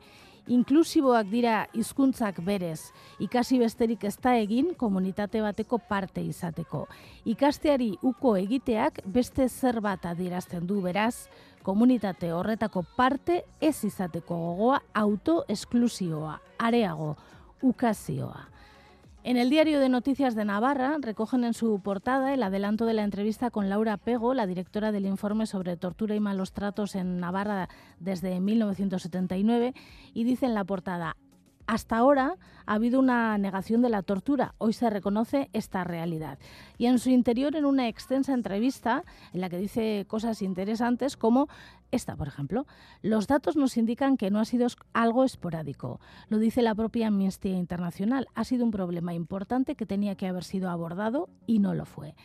[0.50, 2.90] Inklusiboak dira hizkuntzak berez,
[3.22, 6.88] ikasi besterik ez da egin komunitate bateko parte izateko.
[7.30, 11.28] Ikasteari uko egiteak beste zer bat adierazten du beraz,
[11.62, 17.14] komunitate horretako parte ez izateko gogoa autoesklusioa, areago,
[17.62, 18.48] ukazioa.
[19.22, 23.02] En el diario de Noticias de Navarra recogen en su portada el adelanto de la
[23.02, 27.68] entrevista con Laura Pego, la directora del informe sobre tortura y malos tratos en Navarra
[27.98, 29.74] desde 1979,
[30.14, 31.18] y dice en la portada,
[31.70, 32.34] hasta ahora
[32.66, 34.56] ha habido una negación de la tortura.
[34.58, 36.36] Hoy se reconoce esta realidad.
[36.78, 41.48] Y en su interior, en una extensa entrevista en la que dice cosas interesantes como
[41.92, 42.66] esta, por ejemplo,
[43.02, 46.00] los datos nos indican que no ha sido algo esporádico.
[46.28, 48.26] Lo dice la propia Amnistía Internacional.
[48.34, 52.16] Ha sido un problema importante que tenía que haber sido abordado y no lo fue.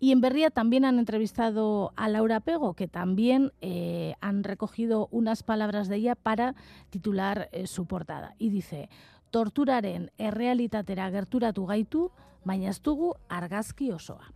[0.00, 5.42] Y en Berría también han entrevistado a Laura Pego, que también eh, han recogido unas
[5.42, 6.54] palabras de ella para
[6.90, 8.36] titular eh, su portada.
[8.38, 8.88] Y dice,
[9.30, 12.12] torturaren errealitatera gerturatu gaitu,
[12.44, 14.32] baina ez dugu argazki osoa.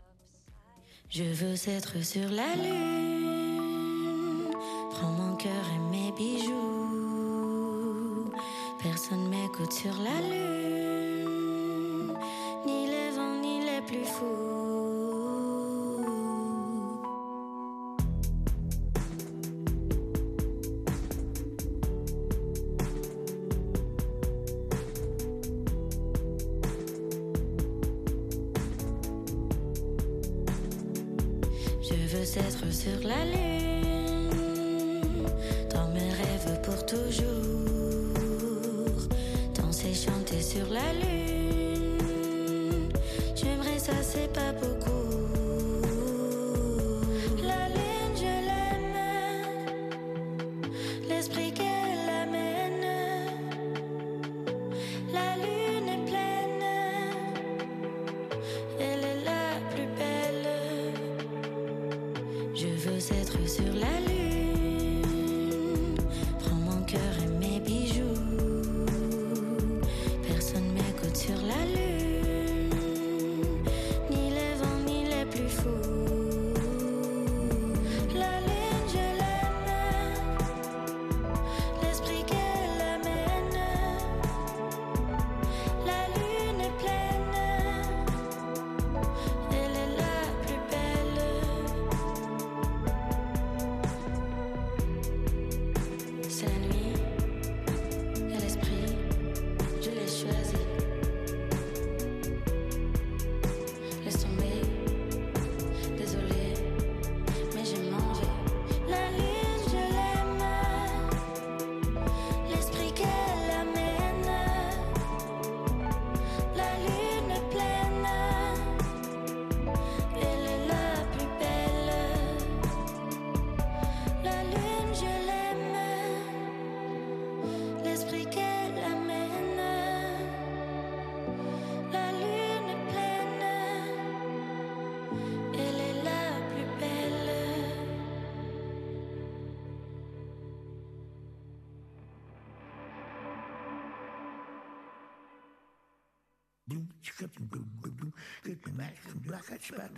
[1.08, 3.68] Je veux être sur la lune,
[4.92, 6.62] prends mon cœur et mes bijoux.
[8.82, 12.16] Personne m'écoute sur la lune,
[12.66, 14.71] ni les vents ni les plus fous.
[32.82, 33.51] Sur la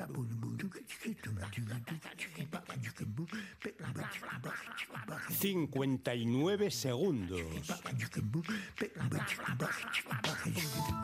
[0.07, 1.84] dat moet, moet ik het doen natuurlijk.
[5.45, 7.39] ...59 segundos.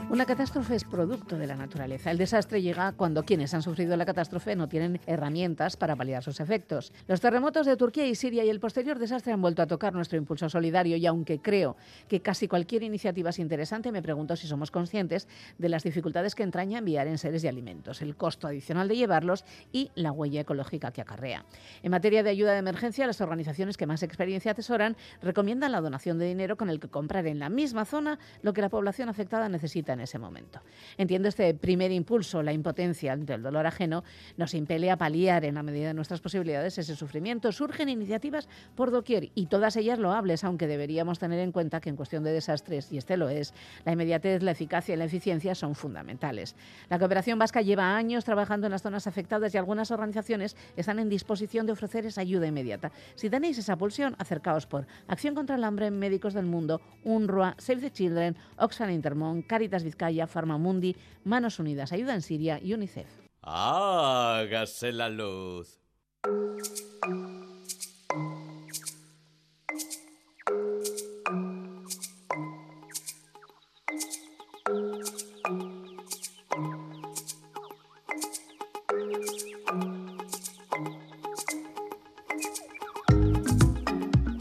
[0.08, 2.10] Una catástrofe es producto de la naturaleza.
[2.10, 6.40] El desastre llega cuando quienes han sufrido la catástrofe no tienen herramientas para paliar sus
[6.40, 6.90] efectos.
[7.06, 10.16] Los terremotos de Turquía y Siria y el posterior desastre han vuelto a tocar nuestro
[10.16, 11.76] impulso solidario y aunque creo
[12.08, 15.28] que casi cualquier iniciativa es interesante, me pregunto si somos conscientes
[15.58, 19.44] de las dificultades que entraña enviar en seres de alimentos, el costo adicional de llevarlos
[19.70, 21.44] y la huella ecológica que acarrea.
[21.82, 26.18] En materia de ayuda de emergencia, las organizaciones que más experiencia atesoran recomiendan la donación
[26.18, 29.48] de dinero con el que comprar en la misma zona lo que la población afectada
[29.48, 30.60] necesita en ese momento.
[30.96, 34.04] Entiendo este primer impulso, la impotencia ante el dolor ajeno,
[34.36, 37.52] nos impele a paliar en la medida de nuestras posibilidades ese sufrimiento.
[37.52, 41.96] Surgen iniciativas por doquier y todas ellas loables, aunque deberíamos tener en cuenta que en
[41.96, 43.54] cuestión de desastres, y este lo es,
[43.84, 46.56] la inmediatez, la eficacia y la eficiencia son fundamentales.
[46.88, 51.08] La cooperación vasca lleva años trabajando en las zonas afectadas y algunas organizaciones están en
[51.08, 52.92] disposición de ofrecer esa ayuda inmediata.
[53.14, 57.80] Si tenéis esa pulsión, acercaos por Acción contra el Hambre, Médicos del Mundo, UNRWA, Save
[57.80, 60.94] the Children, Oxfam Intermón, Caritas Vizcaya, Farmamundi,
[61.24, 63.08] Manos Unidas, Ayuda en Siria y UNICEF.
[63.42, 65.80] Hágase la luz.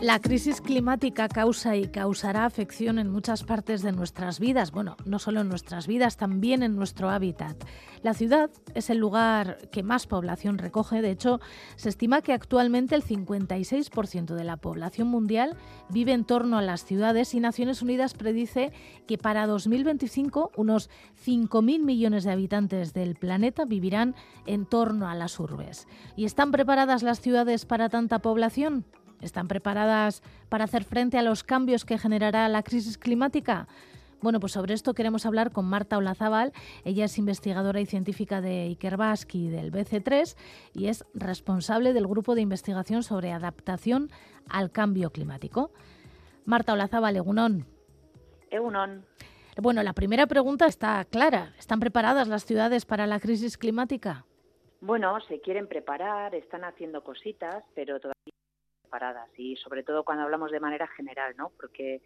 [0.09, 5.19] La crisis climática causa y causará afección en muchas partes de nuestras vidas, bueno, no
[5.19, 7.63] solo en nuestras vidas, también en nuestro hábitat.
[8.01, 11.39] La ciudad es el lugar que más población recoge, de hecho,
[11.75, 15.55] se estima que actualmente el 56% de la población mundial
[15.89, 18.71] vive en torno a las ciudades y Naciones Unidas predice
[19.05, 20.89] que para 2025 unos
[21.23, 24.15] 5.000 millones de habitantes del planeta vivirán
[24.47, 25.87] en torno a las urbes.
[26.15, 28.85] ¿Y están preparadas las ciudades para tanta población?
[29.21, 33.67] ¿Están preparadas para hacer frente a los cambios que generará la crisis climática?
[34.21, 36.51] Bueno, pues sobre esto queremos hablar con Marta Olazábal.
[36.83, 40.35] Ella es investigadora y científica de Ikerbasque y del BC3
[40.73, 44.09] y es responsable del grupo de investigación sobre adaptación
[44.49, 45.71] al cambio climático.
[46.45, 47.65] Marta Olazábal, Egunón.
[48.49, 49.05] Egunon.
[49.61, 51.53] Bueno, la primera pregunta está clara.
[51.57, 54.25] ¿Están preparadas las ciudades para la crisis climática?
[54.81, 58.33] Bueno, se quieren preparar, están haciendo cositas, pero todavía
[59.37, 61.51] y sobre todo cuando hablamos de manera general, ¿no?
[61.57, 62.01] Porque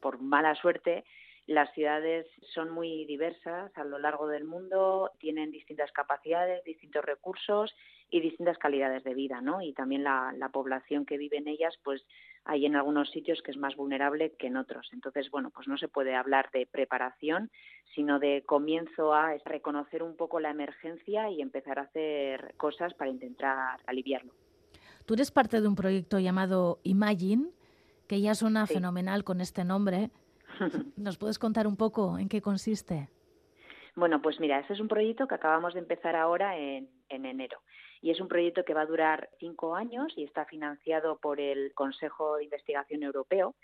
[0.00, 1.04] por mala suerte
[1.46, 7.74] las ciudades son muy diversas a lo largo del mundo, tienen distintas capacidades, distintos recursos
[8.10, 9.60] y distintas calidades de vida, ¿no?
[9.60, 12.06] Y también la, la, población que vive en ellas, pues
[12.44, 14.88] hay en algunos sitios que es más vulnerable que en otros.
[14.92, 17.50] Entonces, bueno, pues no se puede hablar de preparación,
[17.94, 23.10] sino de comienzo a reconocer un poco la emergencia y empezar a hacer cosas para
[23.10, 24.32] intentar aliviarlo.
[25.06, 27.50] Tú eres parte de un proyecto llamado Imagine,
[28.06, 28.74] que ya suena sí.
[28.74, 30.10] fenomenal con este nombre.
[30.96, 33.08] ¿Nos puedes contar un poco en qué consiste?
[33.94, 37.58] Bueno, pues mira, este es un proyecto que acabamos de empezar ahora en, en, enero.
[38.00, 41.74] Y es un proyecto que va a durar cinco años y está financiado por el
[41.74, 43.54] Consejo de Investigación Europeo.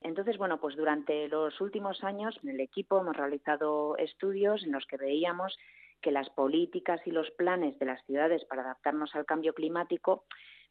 [0.00, 4.86] Entonces, bueno, pues durante los últimos años en el equipo hemos realizado estudios en los
[4.86, 5.56] que veíamos
[6.00, 10.24] que las políticas y los planes de las ciudades para adaptarnos al cambio climático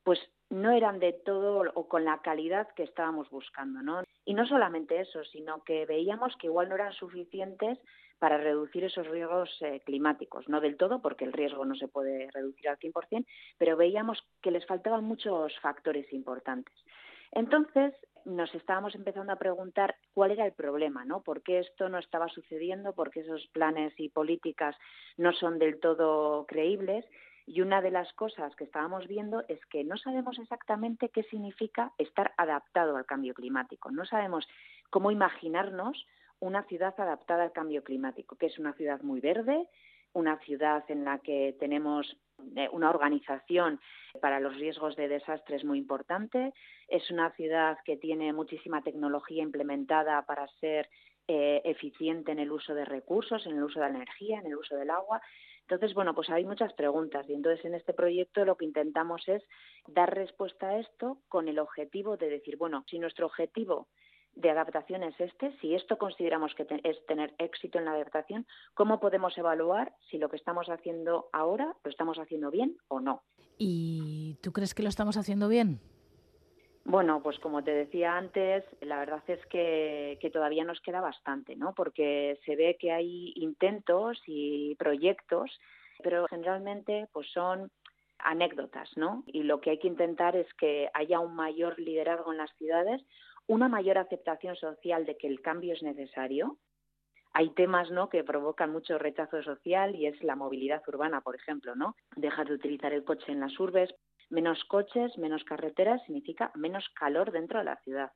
[0.07, 4.03] pues no eran de todo o con la calidad que estábamos buscando, ¿no?
[4.23, 7.77] Y no solamente eso, sino que veíamos que igual no eran suficientes
[8.17, 12.31] para reducir esos riesgos eh, climáticos, no del todo, porque el riesgo no se puede
[12.31, 13.25] reducir al 100%,
[13.57, 16.73] pero veíamos que les faltaban muchos factores importantes.
[17.33, 17.93] Entonces,
[18.23, 21.21] nos estábamos empezando a preguntar cuál era el problema, ¿no?
[21.21, 22.93] ¿Por qué esto no estaba sucediendo?
[22.93, 24.73] ¿Por qué esos planes y políticas
[25.17, 27.03] no son del todo creíbles?
[27.47, 31.93] Y una de las cosas que estábamos viendo es que no sabemos exactamente qué significa
[31.97, 33.89] estar adaptado al cambio climático.
[33.89, 34.45] No sabemos
[34.89, 36.05] cómo imaginarnos
[36.39, 39.65] una ciudad adaptada al cambio climático, que es una ciudad muy verde,
[40.11, 42.17] una ciudad en la que tenemos
[42.55, 43.79] eh, una organización
[44.21, 46.53] para los riesgos de desastres muy importante,
[46.89, 50.89] es una ciudad que tiene muchísima tecnología implementada para ser
[51.27, 54.55] eh, eficiente en el uso de recursos, en el uso de la energía, en el
[54.55, 55.21] uso del agua.
[55.69, 59.43] Entonces, bueno, pues hay muchas preguntas y entonces en este proyecto lo que intentamos es
[59.85, 63.89] dar respuesta a esto con el objetivo de decir, bueno, si nuestro objetivo
[64.33, 68.47] de adaptación es este, si esto consideramos que te es tener éxito en la adaptación,
[68.75, 73.23] ¿cómo podemos evaluar si lo que estamos haciendo ahora lo estamos haciendo bien o no?
[73.57, 75.81] ¿Y tú crees que lo estamos haciendo bien?
[76.89, 81.73] Bueno, pues como te decía antes, la verdad es que, todavía nos queda bastante, ¿no?
[81.75, 85.51] Porque se ve que hay intentos y proyectos,
[86.01, 87.69] pero generalmente pues son
[88.19, 89.25] anécdotas, ¿no?
[89.25, 93.03] Y lo que hay que intentar es que haya un mayor liderazgo en las ciudades,
[93.47, 96.57] una mayor aceptación social de que el cambio es necesario.
[97.33, 98.07] Hay temas, ¿no?
[98.07, 101.97] que provocan mucho rechazo social y es la movilidad urbana, por ejemplo, ¿no?
[102.15, 103.93] Dejar de utilizar el coche en las urbes,
[104.29, 108.11] menos coches, menos carreteras significa menos calor dentro de la ciudad.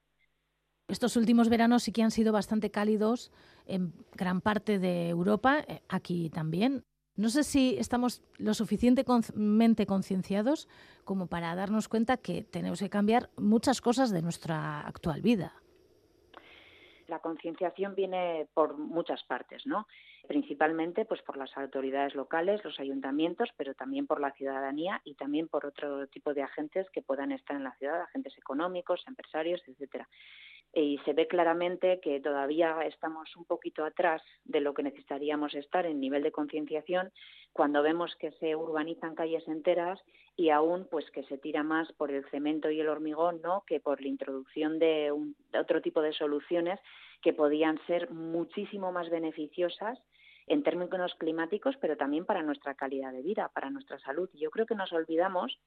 [0.88, 3.32] Estos últimos veranos sí que han sido bastante cálidos
[3.66, 6.84] en gran parte de Europa, eh, aquí también.
[7.16, 10.68] No sé si estamos lo suficientemente concienciados
[11.04, 15.61] como para darnos cuenta que tenemos que cambiar muchas cosas de nuestra actual vida.
[17.12, 19.86] La concienciación viene por muchas partes, ¿no?
[20.30, 25.50] Principalmente pues por las autoridades locales, los ayuntamientos, pero también por la ciudadanía y también
[25.50, 30.08] por otro tipo de agentes que puedan estar en la ciudad, agentes económicos, empresarios, etcétera
[30.74, 35.86] y se ve claramente que todavía estamos un poquito atrás de lo que necesitaríamos estar
[35.86, 37.12] en nivel de concienciación
[37.52, 40.00] cuando vemos que se urbanizan calles enteras
[40.38, 43.82] y aún pues que se tira más por el cemento y el hormigón no que
[43.82, 46.80] por la introducción de, un, otro tipo de soluciones
[47.22, 50.00] que podían ser muchísimo más beneficiosas
[50.48, 54.30] en términos climáticos pero también para nuestra calidad de vida para nuestra salud.
[54.34, 55.60] Y yo creo que nos olvidamos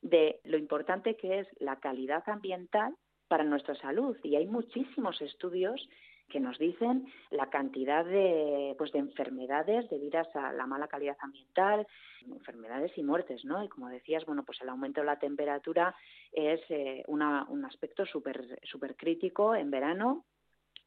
[0.00, 2.94] de lo importante que es la calidad ambiental
[3.28, 4.16] para nuestra salud.
[4.22, 5.88] Y hay muchísimos estudios
[6.28, 11.86] que nos dicen la cantidad de, pues, de enfermedades debidas a la mala calidad ambiental,
[12.26, 13.64] enfermedades y muertes, ¿no?
[13.64, 15.94] Y como decías, bueno, pues el aumento de la temperatura
[16.32, 20.26] es eh, una, un aspecto súper super crítico en verano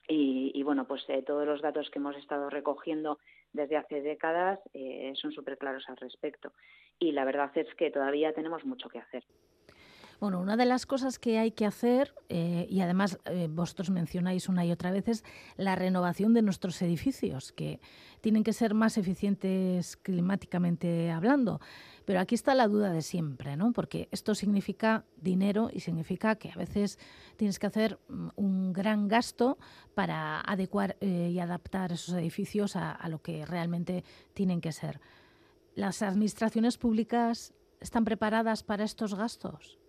[0.07, 3.19] y, bueno, pues eh, todos los datos que hemos estado recogiendo
[3.53, 6.51] desde hace décadas eh, son súper claros al respecto.
[6.99, 9.23] Y la verdad es que todavía tenemos mucho que hacer.
[10.21, 14.49] Bueno, una de las cosas que hay que hacer, eh, y además eh, vosotros mencionáis
[14.49, 15.23] una y otra vez, es
[15.57, 17.79] la renovación de nuestros edificios, que
[18.21, 21.59] tienen que ser más eficientes climáticamente hablando.
[22.05, 23.73] Pero aquí está la duda de siempre, ¿no?
[23.73, 26.99] Porque esto significa dinero y significa que a veces
[27.35, 29.57] tienes que hacer mm, un gran gasto
[29.95, 34.03] para adecuar eh, y adaptar esos edificios a, a lo que realmente
[34.35, 35.01] tienen que ser.
[35.73, 39.80] ¿Las administraciones públicas están preparadas para estos gastos?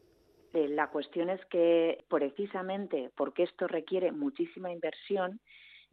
[0.53, 5.41] Eh, la cuestión es que precisamente porque esto requiere muchísima inversión,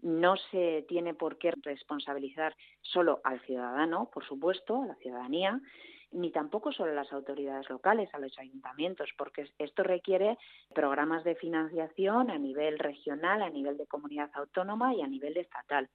[0.02, 5.60] no se tiene por qué responsabilizar solo al ciudadano, por supuesto, a la ciudadanía,
[6.12, 10.38] ni tampoco solo a las autoridades locales, a los ayuntamientos, porque esto requiere
[10.74, 15.90] programas de financiación a nivel regional, a nivel de comunidad autónoma y a nivel estatal.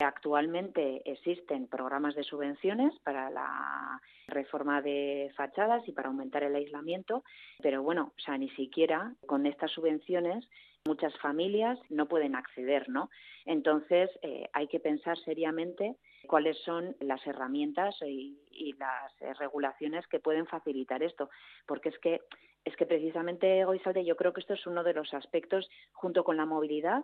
[0.00, 7.22] Actualmente existen programas de subvenciones para la reforma de fachadas y para aumentar el aislamiento,
[7.62, 10.48] pero bueno, o sea, ni siquiera con estas subvenciones
[10.86, 13.10] muchas familias no pueden acceder, ¿no?
[13.44, 15.96] Entonces eh, hay que pensar seriamente
[16.26, 18.38] cuáles son las herramientas y,
[18.78, 21.30] las regulaciones que pueden facilitar esto,
[21.66, 22.20] porque es que
[22.64, 26.36] es que precisamente Goizalde yo creo que esto es uno de los aspectos junto con
[26.36, 27.02] la movilidad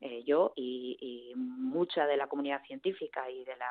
[0.00, 3.66] eh, yo y, mucha de la comunidad científica y de la,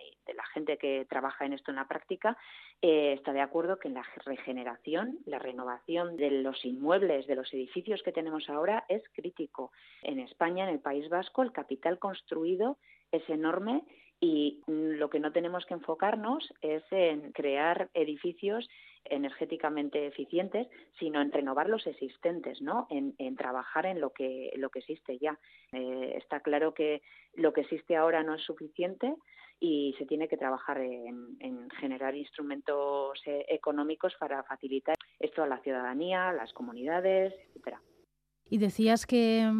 [0.00, 2.36] eh, de la gente que trabaja en esto en la práctica
[2.82, 8.02] eh, está de acuerdo que la regeneración, la renovación de los inmuebles, de los edificios
[8.02, 9.72] que tenemos ahora es crítico.
[10.02, 12.78] En España, en el País Vasco, el capital construido
[13.12, 13.84] es enorme
[14.20, 18.68] y lo que no tenemos que enfocarnos es en crear edificios
[19.10, 22.86] energéticamente eficientes, sino en renovar los existentes, ¿no?
[22.90, 25.38] En, trabajar en lo que lo que existe ya.
[25.72, 27.02] Eh, está claro que
[27.34, 29.14] lo que existe ahora no es suficiente
[29.60, 35.46] y se tiene que trabajar en, en generar instrumentos eh, económicos para facilitar esto a
[35.46, 37.80] la ciudadanía, a las comunidades, etcétera.
[38.48, 39.50] Y decías que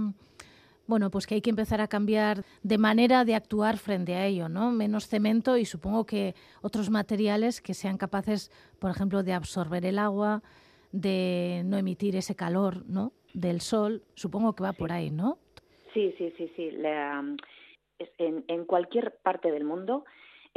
[0.87, 4.49] bueno, pues que hay que empezar a cambiar de manera de actuar frente a ello,
[4.49, 4.70] ¿no?
[4.70, 9.99] Menos cemento y supongo que otros materiales que sean capaces, por ejemplo, de absorber el
[9.99, 10.43] agua,
[10.93, 13.12] de no emitir ese calor, ¿no?
[13.34, 15.39] Del sol, supongo que va por ahí, ¿no?
[15.93, 16.70] Sí, sí, sí, sí.
[18.18, 20.05] en, en cualquier parte del mundo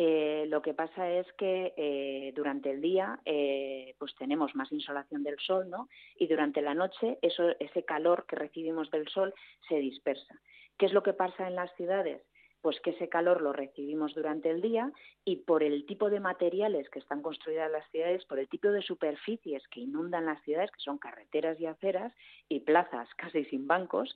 [0.01, 5.23] eh, lo que pasa es que eh, durante el día eh, pues tenemos más insolación
[5.23, 5.89] del sol, ¿no?
[6.17, 9.33] Y durante la noche eso, ese calor que recibimos del sol
[9.67, 10.39] se dispersa.
[10.77, 12.21] ¿Qué es lo que pasa en las ciudades?
[12.61, 14.89] Pues que ese calor lo recibimos durante el día
[15.25, 18.81] y por el tipo de materiales que están construidas las ciudades, por el tipo de
[18.81, 22.13] superficies que inundan las ciudades, que son carreteras y aceras
[22.47, 24.15] y plazas casi sin bancos,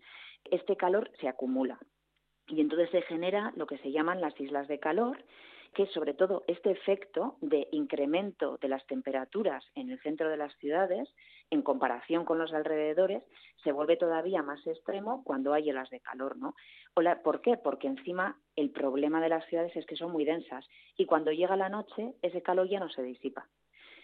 [0.49, 1.77] este calor se acumula.
[2.47, 5.17] Y entonces se genera lo que se llaman las islas de calor,
[5.73, 10.55] que sobre todo este efecto de incremento de las temperaturas en el centro de las
[10.57, 11.09] ciudades
[11.49, 13.23] en comparación con los alrededores
[13.63, 16.55] se vuelve todavía más extremo cuando hay olas de calor, ¿no?
[17.23, 17.57] ¿Por qué?
[17.57, 20.65] Porque encima el problema de las ciudades es que son muy densas
[20.97, 23.47] y cuando llega la noche ese calor ya no se disipa.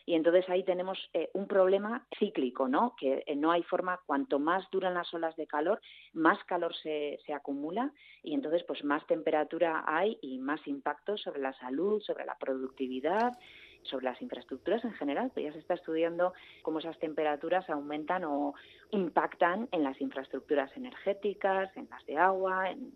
[0.05, 2.95] Y entonces ahí tenemos eh, un problema cíclico, ¿no?
[2.97, 5.81] Que eh, no hay forma, cuanto más duran las olas de calor,
[6.13, 7.91] más calor se, se acumula
[8.23, 13.33] y entonces pues más temperatura hay y más impacto sobre la salud, sobre la productividad
[13.83, 16.33] sobre las infraestructuras en general, pues ya se está estudiando
[16.63, 18.53] cómo esas temperaturas aumentan o
[18.91, 22.91] impactan en las infraestructuras energéticas, en las de agua, en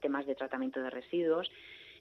[0.00, 1.50] temas de tratamiento de residuos.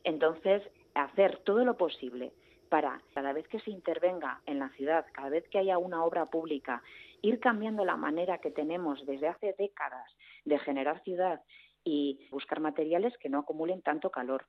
[0.03, 0.63] Entonces,
[0.93, 2.31] hacer todo lo posible
[2.71, 6.27] para cada vez que se intervenga en la ciudad, cada vez que haya una obra
[6.27, 6.81] pública,
[7.21, 10.09] ir cambiando la manera que tenemos desde hace décadas
[10.45, 11.41] de generar ciudad
[11.83, 14.45] y buscar materiales que no acumulen tanto calor.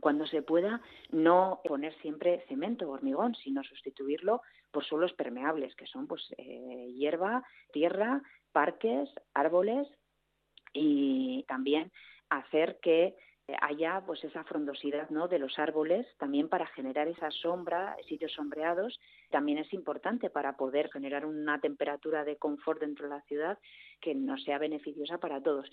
[0.00, 0.80] Cuando se pueda,
[1.10, 4.40] no poner siempre cemento o hormigón, sino sustituirlo
[4.70, 8.22] por suelos permeables, que son pues eh, hierba, tierra,
[8.52, 9.86] parques, árboles
[10.72, 11.92] y también
[12.30, 13.14] hacer que
[13.60, 15.28] haya pues esa frondosidad ¿no?
[15.28, 18.98] de los árboles también para generar esa sombra, sitios sombreados,
[19.30, 23.58] también es importante para poder generar una temperatura de confort dentro de la ciudad
[24.00, 25.70] que nos sea beneficiosa para todos.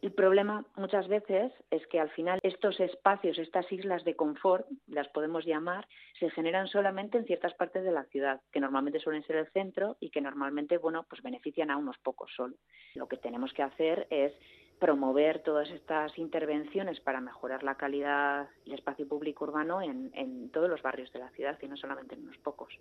[0.00, 5.08] El problema muchas veces es que al final estos espacios, estas islas de confort, las
[5.08, 5.88] podemos llamar,
[6.20, 9.96] se generan solamente en ciertas partes de la ciudad, que normalmente suelen ser el centro
[9.98, 12.54] y que normalmente, bueno, pues benefician a unos pocos solo.
[12.94, 14.32] Lo que tenemos que hacer es
[14.78, 20.82] promover todas estas intervenciones para mejorar la calidad del espacio público urbano en, todos los
[20.82, 22.78] barrios de la ciudad y no solamente en unos pocos.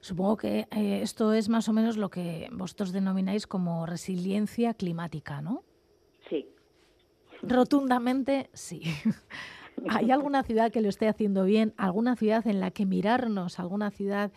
[0.00, 5.40] Supongo que eh, esto es más o menos lo que vosotros denomináis como resiliencia climática,
[5.40, 5.62] ¿no?
[6.28, 6.48] Sí.
[7.42, 8.82] Rotundamente sí.
[9.88, 11.72] ¿Hay alguna ciudad que lo esté haciendo bien?
[11.76, 13.58] ¿Alguna ciudad en la que mirarnos?
[13.58, 14.30] ¿Alguna ciudad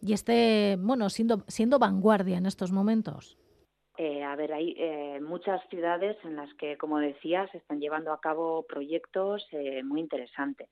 [0.00, 3.36] y esté, bueno, siendo, siendo vanguardia en estos momentos?
[4.02, 8.14] Eh, a ver, hay eh, muchas ciudades en las que, como decía, se están llevando
[8.14, 10.70] a cabo proyectos eh, muy interesantes.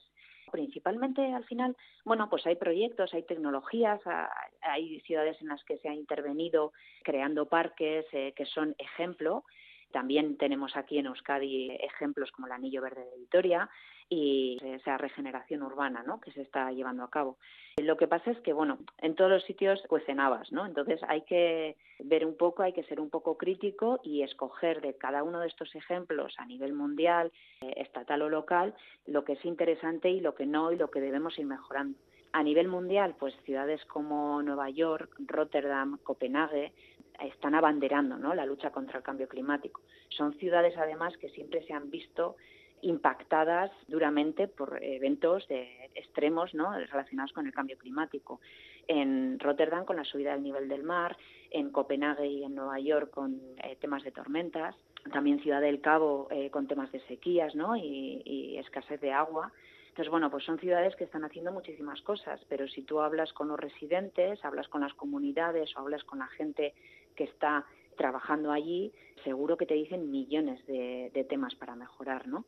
[0.50, 1.76] Principalmente, al final,
[2.06, 4.00] bueno, pues hay proyectos, hay tecnologías,
[4.62, 6.72] hay ciudades en las que se ha intervenido
[7.04, 9.44] creando parques que son ejemplo.
[9.92, 13.68] También tenemos aquí en Euskadi ejemplos como el Anillo Verde de Vitoria,
[14.10, 16.20] y esa regeneración urbana ¿no?
[16.20, 17.36] que se está llevando a cabo.
[17.76, 20.66] Lo que pasa es que, bueno, en todos los sitios cuecen habas, ¿no?
[20.66, 24.94] Entonces hay que ver un poco, hay que ser un poco crítico y escoger de
[24.94, 27.30] cada uno de estos ejemplos a nivel mundial,
[27.60, 28.74] eh, estatal o local,
[29.06, 31.96] lo que es interesante y lo que no y lo que debemos ir mejorando.
[32.32, 36.72] A nivel mundial, pues ciudades como Nueva York, Rotterdam, Copenhague
[37.18, 38.34] están abanderando ¿no?
[38.34, 39.80] la lucha contra el cambio climático.
[40.08, 42.36] Son ciudades, además, que siempre se han visto
[42.82, 46.72] impactadas duramente por eventos de extremos ¿no?
[46.72, 48.40] relacionados con el cambio climático.
[48.86, 51.16] En Rotterdam con la subida del nivel del mar,
[51.50, 54.74] en Copenhague y en Nueva York con eh, temas de tormentas,
[55.12, 57.76] también Ciudad del Cabo eh, con temas de sequías ¿no?
[57.76, 59.52] y, y escasez de agua.
[59.88, 63.48] Entonces, bueno, pues son ciudades que están haciendo muchísimas cosas, pero si tú hablas con
[63.48, 66.72] los residentes, hablas con las comunidades o hablas con la gente
[67.18, 67.66] que está
[67.96, 68.92] trabajando allí,
[69.24, 72.44] seguro que te dicen millones de, temas para mejorar, ¿no?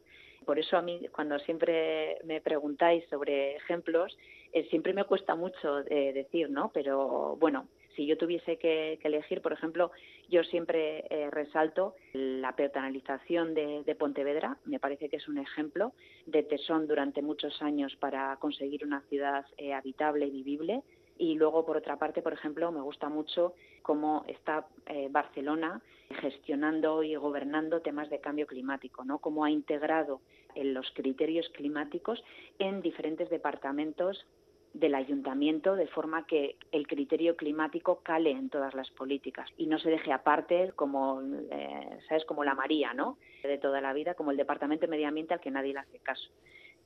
[0.46, 4.16] Por eso a mí, cuando siempre me preguntáis sobre ejemplos,
[4.52, 6.70] eh, siempre me cuesta mucho eh, decir, ¿no?
[6.72, 9.90] Pero bueno, si yo tuviese que, elegir, por ejemplo,
[10.28, 15.92] yo siempre eh, resalto la peatonalización de, de, Pontevedra, me parece que es un ejemplo
[16.26, 19.44] de tesón durante muchos años para conseguir una ciudad
[19.74, 20.82] habitable y vivible,
[21.20, 23.52] y luego, por otra parte, por ejemplo, me gusta mucho
[23.82, 29.18] cómo está eh, Barcelona gestionando y gobernando temas de cambio climático, ¿no?
[29.18, 30.22] Cómo ha integrado
[30.54, 32.24] en los criterios climáticos
[32.58, 34.26] en diferentes departamentos
[34.72, 39.78] del ayuntamiento de forma que el criterio climático cale en todas las políticas y no
[39.78, 44.30] se deje aparte como eh, sabes como la María no de toda la vida como
[44.30, 46.30] el departamento de medio ambiente al que nadie le hace caso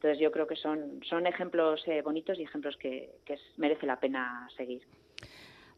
[0.05, 3.11] entonces yo creo que son, son ejemplos eh, bonitos y ejemplos que,
[3.57, 4.83] merece la pena seguir.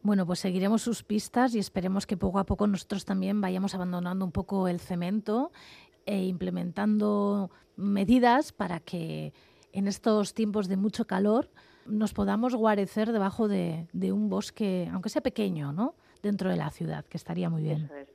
[0.03, 4.25] Bueno, pues seguiremos sus pistas y esperemos que poco a poco nosotros también vayamos abandonando
[4.25, 5.53] un poco el cemento
[6.07, 9.33] e implementando medidas para que
[9.73, 11.49] en estos tiempos de mucho calor
[11.87, 15.95] nos podamos guarecer debajo de, un bosque, aunque sea pequeño, ¿no?
[16.21, 17.85] Dentro de la ciudad, que estaría muy bien.
[17.85, 18.09] Eso es.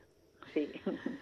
[0.53, 0.82] Sí.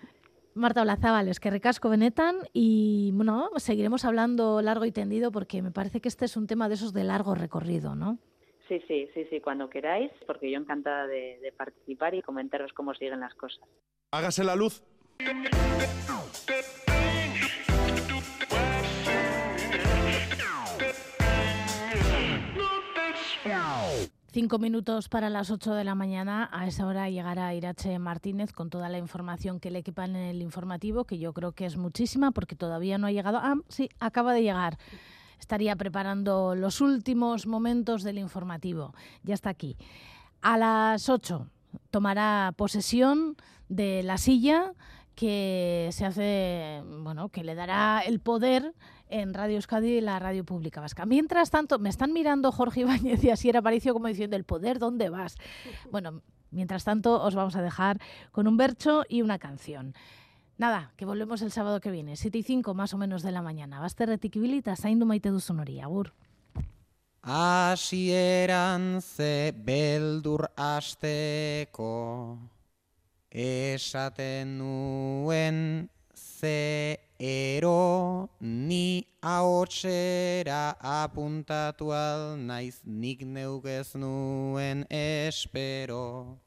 [0.60, 5.72] Marta Olazábal, es que recasco Benetan y bueno, seguiremos hablando largo y tendido porque me
[5.72, 8.20] parece que este es un tema de esos de largo recorrido, ¿no?
[8.68, 12.94] Sí, sí, sí, sí, cuando queráis, porque yo encantada de, de participar y comentaros cómo
[12.94, 13.64] siguen las cosas.
[14.12, 14.84] Hágase la luz.
[24.32, 26.52] Cinco minutos para las ocho de la mañana.
[26.54, 30.44] A esa hora llegará Irache Martínez con toda la información que le equipan en el
[30.44, 33.40] informativo, que yo creo que es muchísima porque todavía no ha llegado.
[33.42, 34.78] Ah, sí, acaba de llegar.
[35.40, 38.94] Estaría preparando los últimos momentos del informativo.
[39.24, 39.78] Ya está aquí.
[40.44, 41.48] A las ocho
[41.90, 43.36] tomará posesión
[43.68, 44.74] de la silla
[45.16, 48.76] que se hace, bueno, que le dará el poder
[49.10, 51.06] en Radio Euskadi y la radio pública vasca.
[51.06, 55.10] Mientras tanto, me están mirando Jorge Ibáñez y Asier Aparicio como diciendo, el poder, ¿dónde
[55.10, 55.36] vas?
[55.92, 58.00] Bueno, mientras tanto, os vamos a dejar
[58.32, 59.94] con un bercho y una canción.
[60.58, 63.42] Nada, que volvemos el sábado que viene, 7 y 5 más o menos de la
[63.42, 63.80] mañana.
[63.80, 66.14] Basterretik ibilita, zaindu maite duzun hori, agur.
[67.22, 72.40] Hasieran ze beldur asteko
[73.30, 86.38] esaten nuen ze ero ni ahotsera apuntatu al naiz nik neugez nuen espero.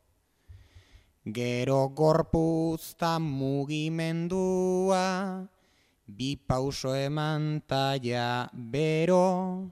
[1.24, 5.06] Gero gorpuzta mugimendua,
[6.06, 9.70] bi pauso eman taia bero,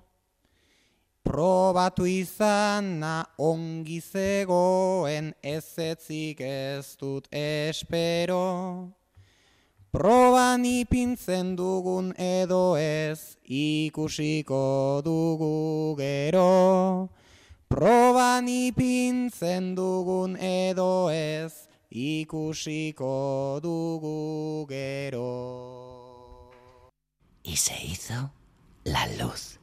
[1.31, 9.00] Probatu izana ongi zegoen ezetzik ez dut espero.
[9.91, 17.11] Proban ipintzen dugun edo ez ikusiko dugu gero.
[17.66, 25.26] Proban ipintzen dugun edo ez ikusiko dugu gero.
[27.43, 28.30] Y se hizo
[28.84, 29.59] la luz.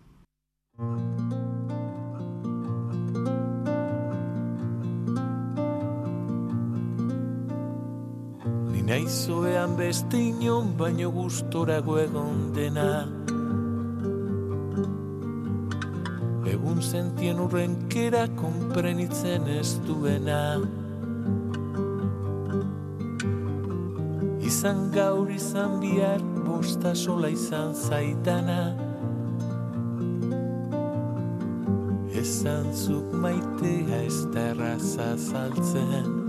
[8.88, 12.88] Naizoean beste inon baino gustorago egon dena.
[16.48, 20.42] Egun sentien urrenkera konprenitzen ez duena.
[24.48, 28.62] Izan gaur izan bihar bosta sola izan zaitana.
[32.24, 36.27] Esan zuk maitea ez da erraza saltzen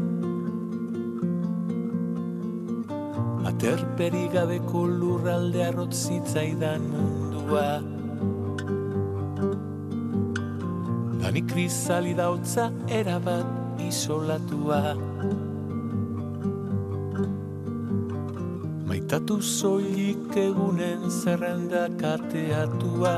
[3.58, 7.80] Aterperi gabeko lurralde arrotzitzaidan mundua
[11.18, 14.94] Dani krizali dautza erabat isolatua.
[18.86, 23.16] Maitatu soilik egunen zerrenda kateatua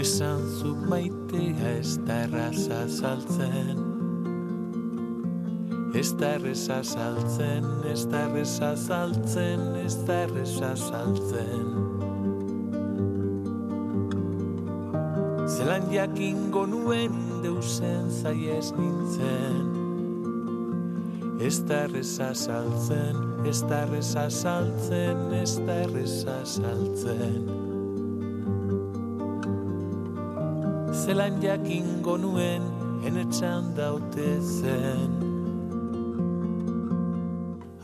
[0.00, 3.93] Esan zuk maitea ez da erraza saltzen
[5.94, 11.68] Ez da erreza saltzen, ez da erreza saltzen, ez da erreza saltzen.
[15.46, 17.14] Zelan jakingo nuen
[17.44, 19.68] deusen zaiez nintzen.
[21.38, 27.46] Ez da erreza saltzen, ez da erreza saltzen, ez da erreza saltzen.
[31.04, 32.66] Zelan jakingo nuen
[33.06, 35.33] enetxan daute zen.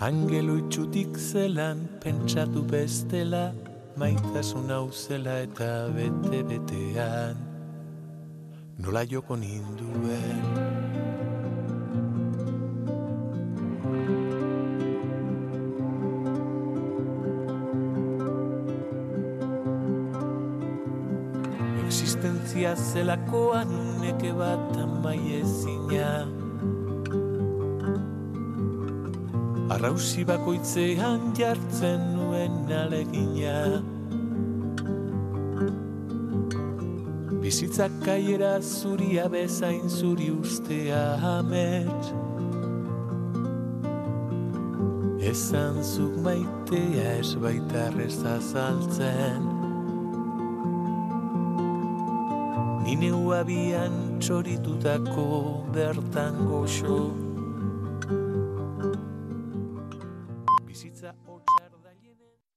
[0.00, 3.52] Angelo itxutik zelan pentsatu bestela
[4.00, 7.36] Maitasun hau zela eta bete-betean
[8.80, 10.40] Nola joko ninduen?
[21.84, 23.68] Existentzia zelakoan
[24.00, 26.39] neke bat amaiezina
[29.90, 33.82] Arrausi bakoitzean jartzen nuen alegina.
[37.42, 42.12] Bizitzak kaiera zuria bezain zuri ustea amets
[45.32, 49.48] Esan zuk maitea ez baita reza saltzen
[52.86, 55.26] Nine uabian txoritutako
[55.74, 57.00] bertan goxo